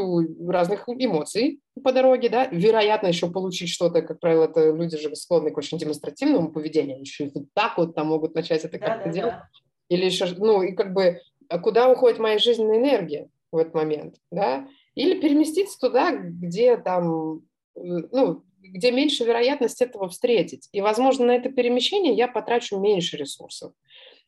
[0.46, 5.52] разных эмоций по дороге, да, вероятно, еще получить что-то, как правило, это люди же склонны
[5.52, 9.06] к очень демонстративному поведению, еще и вот так вот там могут начать это да, как-то
[9.06, 9.34] да, делать.
[9.34, 9.50] Да.
[9.88, 14.16] Или еще, ну, и как бы, а куда уходит моя жизненная энергия в этот момент,
[14.30, 17.44] да, или переместиться туда, где там,
[17.76, 20.68] ну, где меньше вероятность этого встретить.
[20.74, 23.72] И, возможно, на это перемещение я потрачу меньше ресурсов.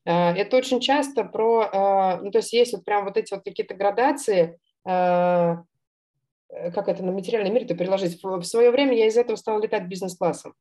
[0.06, 3.44] Э, это очень часто про, э, ну, то есть есть вот прям вот эти вот
[3.44, 5.56] какие-то градации, э,
[6.50, 8.22] как это на материальный мир это переложить.
[8.24, 10.54] В свое время я из этого стала летать бизнес-классом,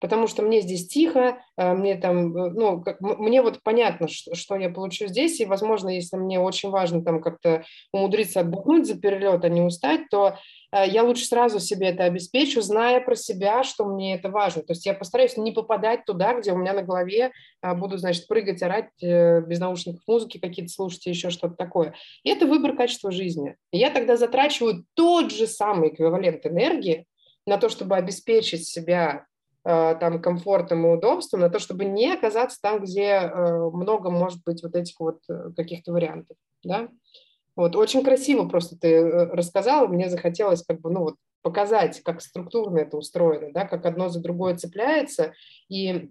[0.00, 4.70] потому что мне здесь тихо, мне там, ну, как, мне вот понятно, что, что я
[4.70, 9.48] получу здесь, и, возможно, если мне очень важно там как-то умудриться отдохнуть за перелет, а
[9.48, 10.36] не устать, то
[10.76, 14.62] Э, я лучше сразу себе это обеспечу, зная про себя, что мне это важно.
[14.62, 18.26] То есть я постараюсь не попадать туда, где у меня на голове а, буду, значит,
[18.26, 21.94] прыгать, орать, э, без наушников музыки какие-то слушать, еще что-то такое.
[22.22, 23.56] И это выбор качества жизни.
[23.70, 27.06] И я тогда затрачиваю тот же самый эквивалент энергии
[27.46, 29.35] на то, чтобы обеспечить себя э,
[29.66, 33.28] там комфортом и удобством, на то, чтобы не оказаться там, где
[33.72, 35.22] много может быть вот этих вот
[35.56, 36.88] каких-то вариантов, да.
[37.56, 42.20] Вот, очень красиво просто ты э, рассказала, мне захотелось как бы, ну вот, показать, как
[42.20, 45.32] структурно это устроено, да, как одно за другое цепляется,
[45.68, 46.10] и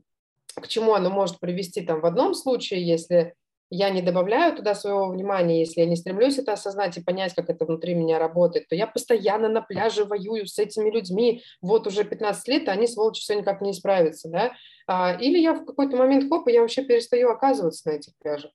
[0.56, 3.36] к чему оно может привести там в одном случае, если
[3.70, 7.50] я не добавляю туда своего внимания, если я не стремлюсь это осознать и понять, как
[7.50, 12.04] это внутри меня работает, то я постоянно на пляже воюю с этими людьми, вот уже
[12.04, 14.54] 15 лет, а они, сволочи, все никак не исправятся, да,
[14.88, 18.52] а, или я в какой-то момент, хоп, и я вообще перестаю оказываться на этих пляжах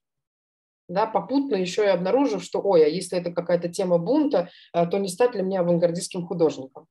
[0.91, 4.99] да, попутно еще и обнаружив, что, ой, а если это какая-то тема бунта, э, то
[4.99, 6.87] не стать ли мне авангардистским художником?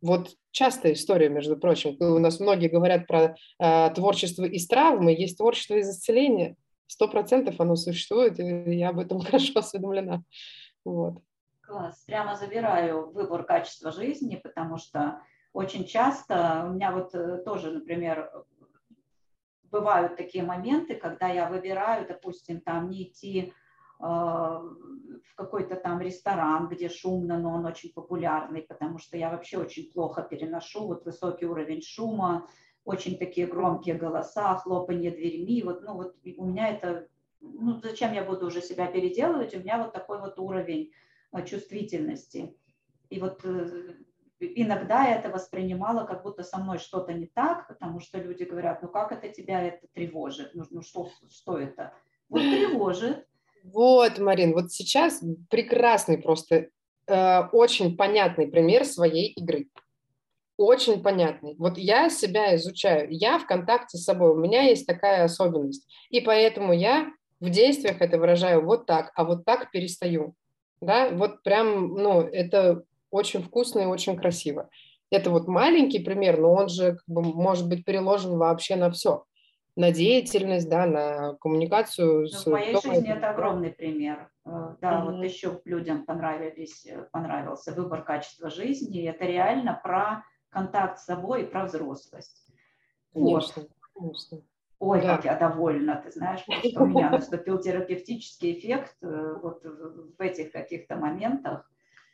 [0.00, 1.96] Вот частая история, между прочим.
[1.98, 6.54] У нас многие говорят про э, творчество из травмы, есть творчество из исцеления.
[6.88, 10.24] Сто процентов оно существует, и я об этом хорошо осведомлена.
[10.84, 11.22] Вот.
[11.60, 12.02] Класс.
[12.06, 15.20] Прямо забираю выбор качества жизни, потому что
[15.52, 18.32] очень часто у меня вот э, тоже, например,
[19.64, 23.52] бывают такие моменты, когда я выбираю, допустим, там не идти
[24.00, 29.58] э, в какой-то там ресторан, где шумно, но он очень популярный, потому что я вообще
[29.58, 32.48] очень плохо переношу вот высокий уровень шума,
[32.88, 35.62] очень такие громкие голоса, хлопанье дверьми.
[35.62, 37.06] Вот, ну, вот у меня это,
[37.40, 39.54] ну, зачем я буду уже себя переделывать?
[39.54, 40.92] У меня вот такой вот уровень
[41.32, 42.56] э, чувствительности.
[43.10, 43.94] И вот э,
[44.40, 48.82] иногда я это воспринимала, как будто со мной что-то не так, потому что люди говорят,
[48.82, 50.52] ну как это тебя это тревожит?
[50.54, 51.92] Ну, ну что, что это?
[52.30, 53.26] Вот тревожит.
[53.64, 56.68] Вот, Марин, вот сейчас прекрасный просто,
[57.06, 59.68] э, очень понятный пример своей игры.
[60.58, 61.54] Очень понятный.
[61.56, 65.88] Вот я себя изучаю, я в контакте с собой, у меня есть такая особенность.
[66.10, 70.34] И поэтому я в действиях это выражаю вот так, а вот так перестаю.
[70.80, 72.82] Да, вот прям, ну, это
[73.12, 74.68] очень вкусно и очень красиво.
[75.12, 79.24] Это вот маленький пример, но он же как бы, может быть переложен вообще на все.
[79.76, 82.26] На деятельность, да, на коммуникацию.
[82.26, 84.28] С в моей жизни это огромный пример.
[84.44, 85.04] Э, да, mm-hmm.
[85.04, 89.08] вот еще людям понравились, э, понравился выбор качества жизни.
[89.08, 92.46] Это реально про контакт с собой и про взрослость.
[93.12, 93.70] Конечно, вот.
[93.94, 94.42] конечно.
[94.80, 95.16] Ой, да.
[95.16, 100.52] как я довольна, ты знаешь, что у меня наступил терапевтический эффект э, вот в этих
[100.52, 101.68] каких-то моментах.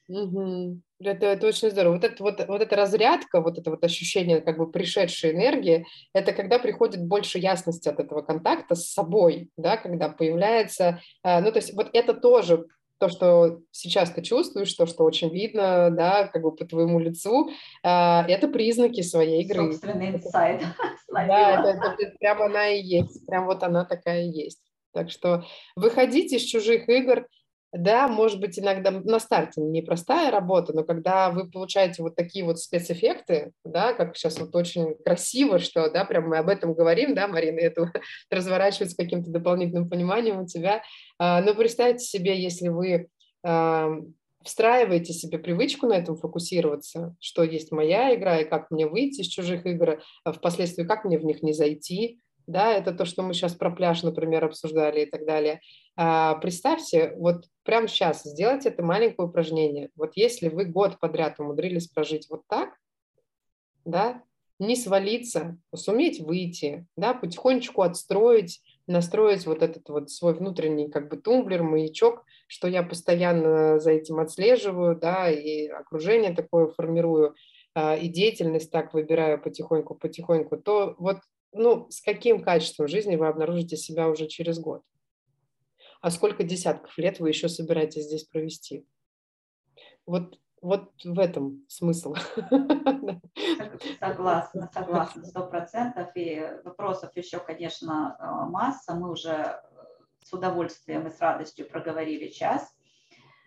[0.08, 0.80] Угу.
[1.00, 1.94] Это, это очень здорово.
[1.94, 6.32] Вот, это, вот, вот эта разрядка, вот это вот ощущение как бы пришедшей энергии, это
[6.32, 11.58] когда приходит больше ясности от этого контакта с собой, да, когда появляется, э, ну то
[11.58, 12.66] есть вот это тоже
[12.98, 17.50] то, что сейчас ты чувствуешь, то, что очень видно, да, как бы по твоему лицу,
[17.50, 19.72] э, это признаки своей игры.
[19.72, 20.62] Собственный инсайт.
[21.12, 24.60] Да, это, это, это прям она и есть, прям вот она такая и есть.
[24.92, 25.44] Так что
[25.76, 27.28] выходите из чужих игр,
[27.76, 32.60] да, может быть, иногда на старте непростая работа, но когда вы получаете вот такие вот
[32.60, 37.26] спецэффекты, да, как сейчас вот очень красиво, что, да, прям мы об этом говорим, да,
[37.26, 37.92] Марина, это
[38.30, 40.82] разворачивается каким-то дополнительным пониманием у тебя,
[41.18, 43.08] а, но представьте себе, если вы
[43.44, 43.90] а,
[44.44, 49.26] встраиваете себе привычку на этом фокусироваться, что есть моя игра и как мне выйти из
[49.26, 53.34] чужих игр, а впоследствии как мне в них не зайти, да, это то, что мы
[53.34, 55.60] сейчас про пляж, например, обсуждали и так далее.
[55.96, 59.90] А, представьте, вот прямо сейчас сделайте это маленькое упражнение.
[59.96, 62.70] Вот если вы год подряд умудрились прожить вот так,
[63.84, 64.22] да,
[64.58, 71.16] не свалиться, суметь выйти, да, потихонечку отстроить, настроить вот этот вот свой внутренний как бы
[71.16, 77.34] тумблер, маячок, что я постоянно за этим отслеживаю, да, и окружение такое формирую,
[77.74, 81.18] а, и деятельность так выбираю потихоньку-потихоньку, то вот
[81.54, 84.82] ну, с каким качеством жизни вы обнаружите себя уже через год?
[86.00, 88.86] А сколько десятков лет вы еще собираетесь здесь провести?
[90.04, 92.14] Вот, вот в этом смысл.
[94.00, 96.10] Согласна, согласна, сто процентов.
[96.14, 98.16] И вопросов еще, конечно,
[98.50, 98.94] масса.
[98.94, 99.62] Мы уже
[100.22, 102.73] с удовольствием и с радостью проговорили час.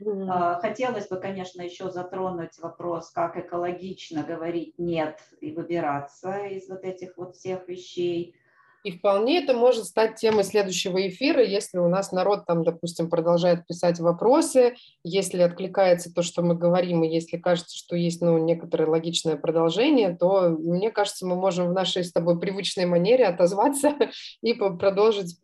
[0.02, 0.62] Mm-hmm.
[0.62, 7.18] Хотелось бы, конечно, еще затронуть вопрос, как экологично говорить «нет» и выбираться из вот этих
[7.18, 8.36] вот всех вещей.
[8.84, 13.66] И вполне это может стать темой следующего эфира, если у нас народ там, допустим, продолжает
[13.66, 18.88] писать вопросы, если откликается то, что мы говорим, и если кажется, что есть ну, некоторое
[18.88, 23.94] логичное продолжение, то, мне кажется, мы можем в нашей с тобой привычной манере отозваться
[24.42, 25.38] и продолжить,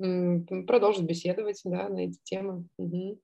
[0.68, 2.68] продолжить беседовать да, на эти темы.
[2.78, 3.20] Угу.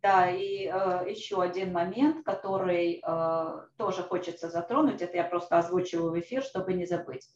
[0.00, 3.46] Да, и э, еще один момент, который э,
[3.76, 7.28] тоже хочется затронуть, это я просто озвучиваю в эфир, чтобы не забыть.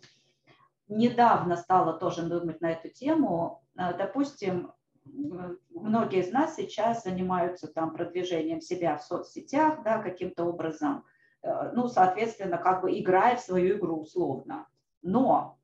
[0.86, 3.64] Недавно стала тоже думать на эту тему.
[3.76, 4.72] Э, допустим,
[5.04, 11.04] многие из нас сейчас занимаются там продвижением себя в соцсетях, да, каким-то образом,
[11.42, 14.68] э, ну, соответственно, как бы играя в свою игру условно.
[15.02, 15.58] Но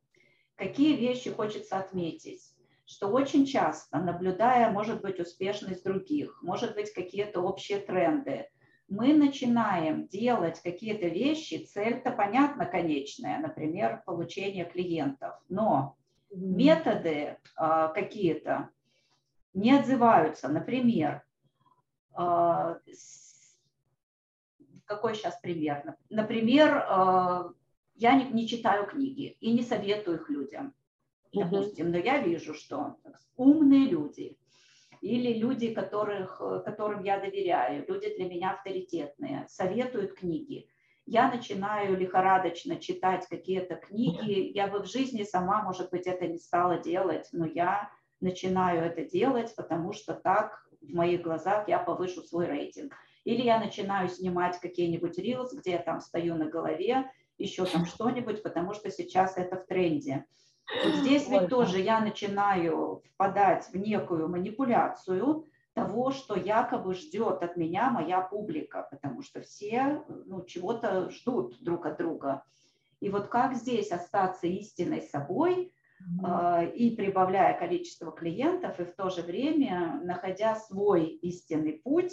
[0.57, 2.47] какие вещи хочется отметить?
[2.89, 8.49] Что очень часто, наблюдая, может быть, успешность других, может быть, какие-то общие тренды,
[8.89, 15.99] мы начинаем делать какие-то вещи, цель-то понятно конечная, например, получение клиентов, но
[16.30, 18.70] методы э, какие-то
[19.53, 20.49] не отзываются.
[20.49, 21.22] Например,
[22.18, 22.78] э,
[24.86, 25.95] какой сейчас пример?
[26.09, 27.51] Например, э,
[27.97, 30.72] я не, не читаю книги и не советую их людям
[31.33, 32.97] допустим, но я вижу, что
[33.37, 34.37] умные люди
[35.01, 40.68] или люди, которых, которым я доверяю, люди для меня авторитетные, советуют книги.
[41.07, 44.51] Я начинаю лихорадочно читать какие-то книги.
[44.55, 49.05] Я бы в жизни сама, может быть, это не стала делать, но я начинаю это
[49.05, 52.95] делать, потому что так в моих глазах я повышу свой рейтинг.
[53.24, 58.43] Или я начинаю снимать какие-нибудь рилс, где я там стою на голове, еще там что-нибудь,
[58.43, 60.26] потому что сейчас это в тренде.
[60.85, 67.91] Здесь ведь тоже я начинаю впадать в некую манипуляцию того, что якобы ждет от меня
[67.91, 72.43] моя публика, потому что все ну, чего-то ждут друг от друга.
[73.01, 76.73] И вот как здесь остаться истинной собой mm-hmm.
[76.73, 82.12] и прибавляя количество клиентов, и в то же время находя свой истинный путь.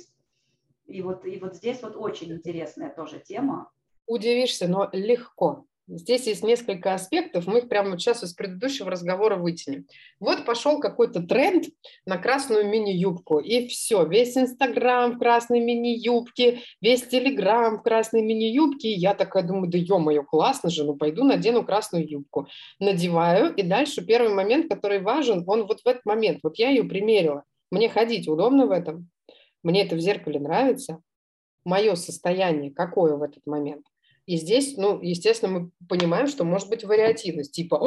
[0.86, 3.72] И вот, и вот здесь вот очень интересная тоже тема.
[4.06, 5.66] Удивишься, но легко.
[5.88, 9.86] Здесь есть несколько аспектов, мы их прямо сейчас из предыдущего разговора вытянем.
[10.20, 11.66] Вот пошел какой-то тренд
[12.08, 18.88] на красную мини-юбку, и все, весь Инстаграм в красной мини-юбке, весь Телеграм в красной мини-юбке,
[18.88, 22.48] и я такая думаю, да ё-моё, классно же, ну пойду надену красную юбку.
[22.80, 26.84] Надеваю, и дальше первый момент, который важен, он вот в этот момент, вот я ее
[26.84, 29.10] примерила, мне ходить удобно в этом,
[29.62, 31.00] мне это в зеркале нравится,
[31.64, 33.86] мое состояние какое в этот момент.
[34.26, 37.80] И здесь, ну, естественно, мы понимаем, что может быть вариативность, типа,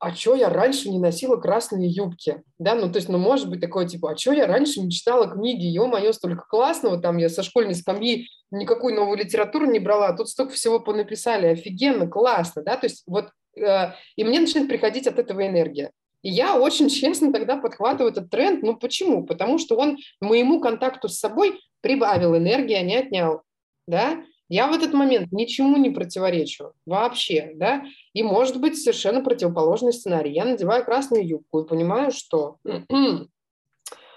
[0.00, 2.42] а что я раньше не носила красные юбки?
[2.58, 5.26] Да, ну, то есть, ну, может быть такое, типа, а что я раньше не читала
[5.28, 5.64] книги?
[5.64, 10.28] Ё-моё, столько классного, там я со школьной скамьи никакую новую литературу не брала, а тут
[10.28, 15.18] столько всего понаписали, офигенно, классно, да, то есть вот, э, и мне начинает приходить от
[15.18, 15.90] этого энергия.
[16.22, 18.62] И я очень честно тогда подхватываю этот тренд.
[18.62, 19.24] Ну почему?
[19.24, 23.42] Потому что он моему контакту с собой прибавил энергии, а не отнял.
[23.86, 24.22] Да?
[24.48, 27.84] Я в этот момент ничему не противоречу вообще, да,
[28.14, 30.32] и может быть совершенно противоположный сценарий.
[30.32, 32.56] Я надеваю красную юбку и понимаю, что,
[32.90, 33.28] ну,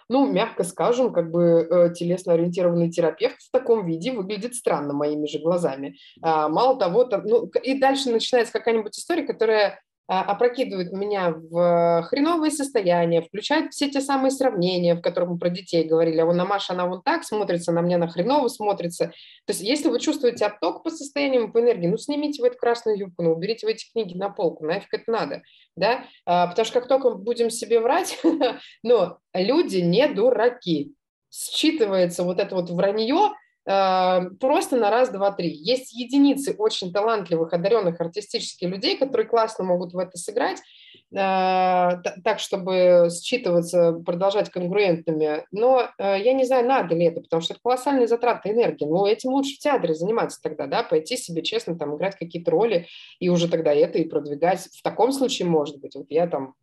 [0.10, 5.98] мягко скажем, как бы э, телесно-ориентированный терапевт в таком виде выглядит странно моими же глазами.
[6.22, 9.82] А, мало того, там, ну, и дальше начинается какая-нибудь история, которая
[10.20, 15.86] опрокидывает меня в хреновое состояние, включает все те самые сравнения, в которых мы про детей
[15.86, 16.20] говорили.
[16.20, 19.14] А вон на Маша, она вон так смотрится, на мне она хреново смотрится.
[19.46, 22.98] То есть если вы чувствуете отток по состоянию, по энергии, ну снимите вы эту красную
[22.98, 25.44] юбку, ну уберите вы эти книги на полку, нафиг это надо.
[25.78, 26.04] Да?
[26.26, 28.20] А, потому что как только будем себе врать,
[28.84, 30.94] но люди не дураки.
[31.32, 35.50] Считывается вот это вот вранье, Э, просто на раз, два, три.
[35.50, 40.64] Есть единицы очень талантливых, одаренных артистических людей, которые классно могут в это сыграть, э,
[41.12, 45.46] так, чтобы считываться, продолжать конгруентными.
[45.52, 48.86] Но э, я не знаю, надо ли это, потому что это колоссальные затраты энергии.
[48.86, 52.88] Но этим лучше в театре заниматься тогда, да, пойти себе честно там играть какие-то роли
[53.20, 54.70] и уже тогда это и продвигать.
[54.74, 56.56] В таком случае, может быть, вот я там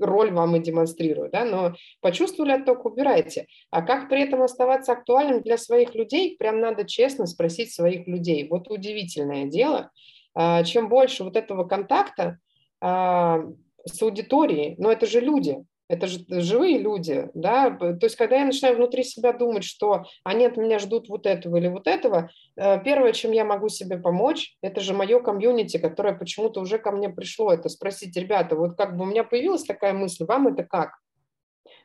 [0.00, 3.46] роль вам и демонстрирую, да, но почувствовали отток, убирайте.
[3.70, 8.48] А как при этом оставаться актуальным для своих людей, прям надо честно спросить своих людей.
[8.48, 9.90] Вот удивительное дело,
[10.34, 12.38] а, чем больше вот этого контакта
[12.80, 13.40] а,
[13.84, 18.44] с аудиторией, но это же люди, это же живые люди, да, то есть когда я
[18.44, 22.80] начинаю внутри себя думать, что они от меня ждут вот этого или вот этого, э,
[22.84, 27.08] первое, чем я могу себе помочь, это же мое комьюнити, которое почему-то уже ко мне
[27.08, 30.92] пришло, это спросить, ребята, вот как бы у меня появилась такая мысль, вам это как?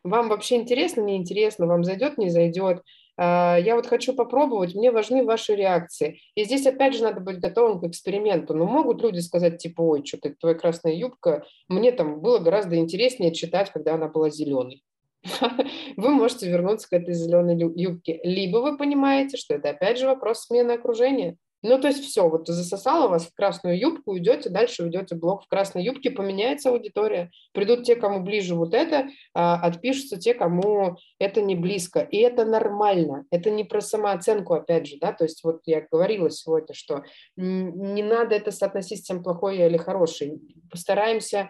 [0.03, 2.84] Вам вообще интересно, не интересно, вам зайдет, не зайдет,
[3.18, 6.20] я вот хочу попробовать, мне важны ваши реакции.
[6.36, 8.53] И здесь опять же надо быть готовым к эксперименту.
[8.53, 13.34] Но могут люди сказать, типа, ой, что-то твоя красная юбка, мне там было гораздо интереснее
[13.34, 14.84] читать, когда она была зеленой.
[15.97, 18.20] Вы можете вернуться к этой зеленой юбке.
[18.24, 21.38] Либо вы понимаете, что это опять же вопрос смены окружения.
[21.68, 25.47] Ну, то есть все, вот засосало вас в красную юбку, идете, дальше уйдете блок в
[25.47, 27.32] красной юбке, поменяется аудитория.
[27.53, 32.01] Придут те, кому ближе вот это, а отпишутся те, кому это не близко.
[32.01, 33.26] И это нормально.
[33.32, 37.03] Это не про самооценку, опять же, да, то есть вот я говорила сегодня, что
[37.36, 40.39] не надо это соотносить с тем, плохой или хороший.
[40.70, 41.49] Постараемся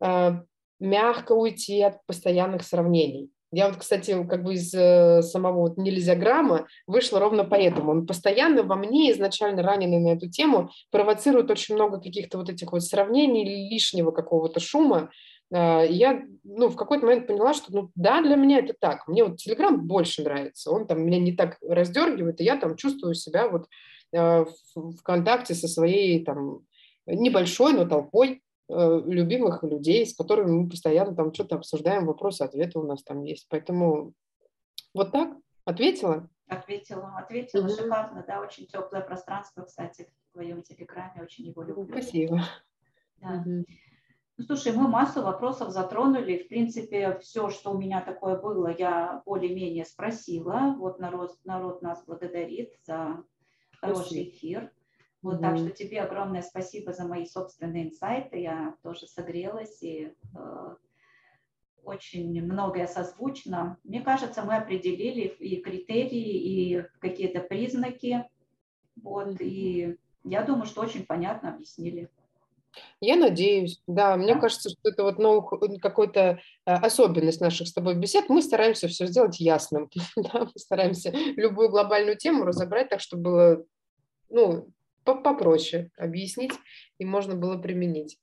[0.00, 0.32] э,
[0.80, 3.30] мягко уйти от постоянных сравнений.
[3.54, 7.92] Я вот, кстати, как бы из э, самого вот нельзя грамма вышла ровно поэтому.
[7.92, 12.72] Он постоянно во мне, изначально раненый на эту тему, провоцирует очень много каких-то вот этих
[12.72, 15.10] вот сравнений, лишнего какого-то шума.
[15.52, 19.06] А, я ну, в какой-то момент поняла, что ну да, для меня это так.
[19.06, 20.72] Мне вот Телеграм больше нравится.
[20.72, 23.66] Он там меня не так раздергивает, и я там чувствую себя вот
[24.12, 24.44] э,
[24.74, 26.62] в контакте со своей там
[27.06, 28.42] небольшой, но толпой.
[28.68, 33.46] Э, любимых людей, с которыми мы постоянно там что-то обсуждаем, вопросы-ответы у нас там есть.
[33.50, 34.14] Поэтому
[34.94, 35.36] вот так
[35.66, 36.30] ответила?
[36.46, 37.76] Ответила, ответила, mm-hmm.
[37.76, 41.86] шикарно, да, очень теплое пространство, кстати, в твоем телеграме, очень его люблю.
[41.90, 42.40] Спасибо.
[43.18, 43.44] Да.
[43.46, 43.64] Mm-hmm.
[44.36, 46.38] Ну, слушай, мы массу вопросов затронули.
[46.38, 50.74] В принципе, все, что у меня такое было, я более-менее спросила.
[50.78, 53.22] Вот народ, народ нас благодарит за
[53.78, 54.72] хороший эфир.
[55.24, 55.40] Вот, mm-hmm.
[55.40, 58.40] так что тебе огромное спасибо за мои собственные инсайты.
[58.40, 60.74] Я тоже согрелась и э,
[61.82, 63.78] очень многое созвучно.
[63.84, 68.28] Мне кажется, мы определили и критерии, и какие-то признаки.
[69.02, 72.10] Вот, и я думаю, что очень понятно объяснили.
[73.00, 74.18] Я надеюсь, да.
[74.18, 74.40] Мне да.
[74.40, 78.28] кажется, что это вот ну, какой-то а, особенность наших с тобой бесед.
[78.28, 79.88] Мы стараемся все сделать ясным.
[80.16, 80.40] да?
[80.40, 83.64] Мы стараемся любую глобальную тему разобрать так, чтобы было
[84.28, 84.68] ну,
[85.04, 86.52] попроще объяснить
[86.98, 88.18] и можно было применить.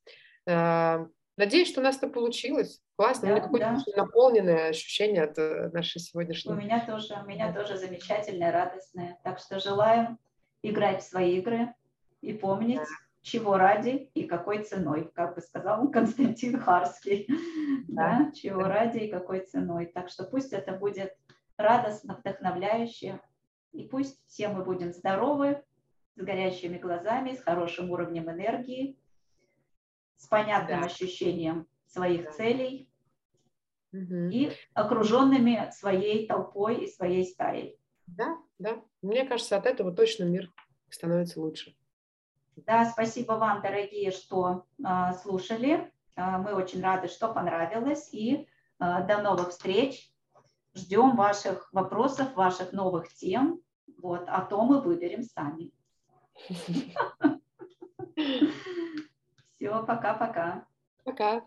[0.47, 2.81] А, надеюсь, что у нас это получилось.
[2.95, 3.27] Классно.
[3.27, 4.03] Да, у меня какое-то да.
[4.03, 6.51] наполненное ощущение от э, нашей сегодняшней.
[6.51, 9.19] У меня тоже, у меня тоже замечательное, радостное.
[9.23, 10.19] Так что желаем
[10.61, 11.73] играть в свои игры
[12.21, 12.85] и помнить, да
[13.21, 17.27] чего ради и какой ценой, как бы сказал Константин Харский,
[17.87, 19.85] да, да чего ради и какой ценой.
[19.87, 21.15] Так что пусть это будет
[21.57, 23.19] радостно, вдохновляюще,
[23.71, 25.63] и пусть все мы будем здоровы,
[26.15, 28.97] с горящими глазами, с хорошим уровнем энергии,
[30.17, 30.88] с понятным да.
[30.88, 32.31] ощущением своих да.
[32.31, 32.89] целей
[33.91, 34.29] угу.
[34.31, 37.79] и окруженными своей толпой и своей стаей.
[38.07, 38.81] Да, да.
[39.01, 40.51] Мне кажется, от этого точно мир
[40.89, 41.75] становится лучше.
[42.55, 45.91] Да, спасибо вам, дорогие, что э, слушали.
[46.15, 48.09] Э, мы очень рады, что понравилось.
[48.13, 48.45] И э,
[48.79, 50.11] до новых встреч.
[50.73, 53.61] Ждем ваших вопросов, ваших новых тем.
[53.97, 55.71] Вот, а то мы выберем сами.
[59.55, 60.65] Все, пока-пока.
[61.03, 61.41] Пока.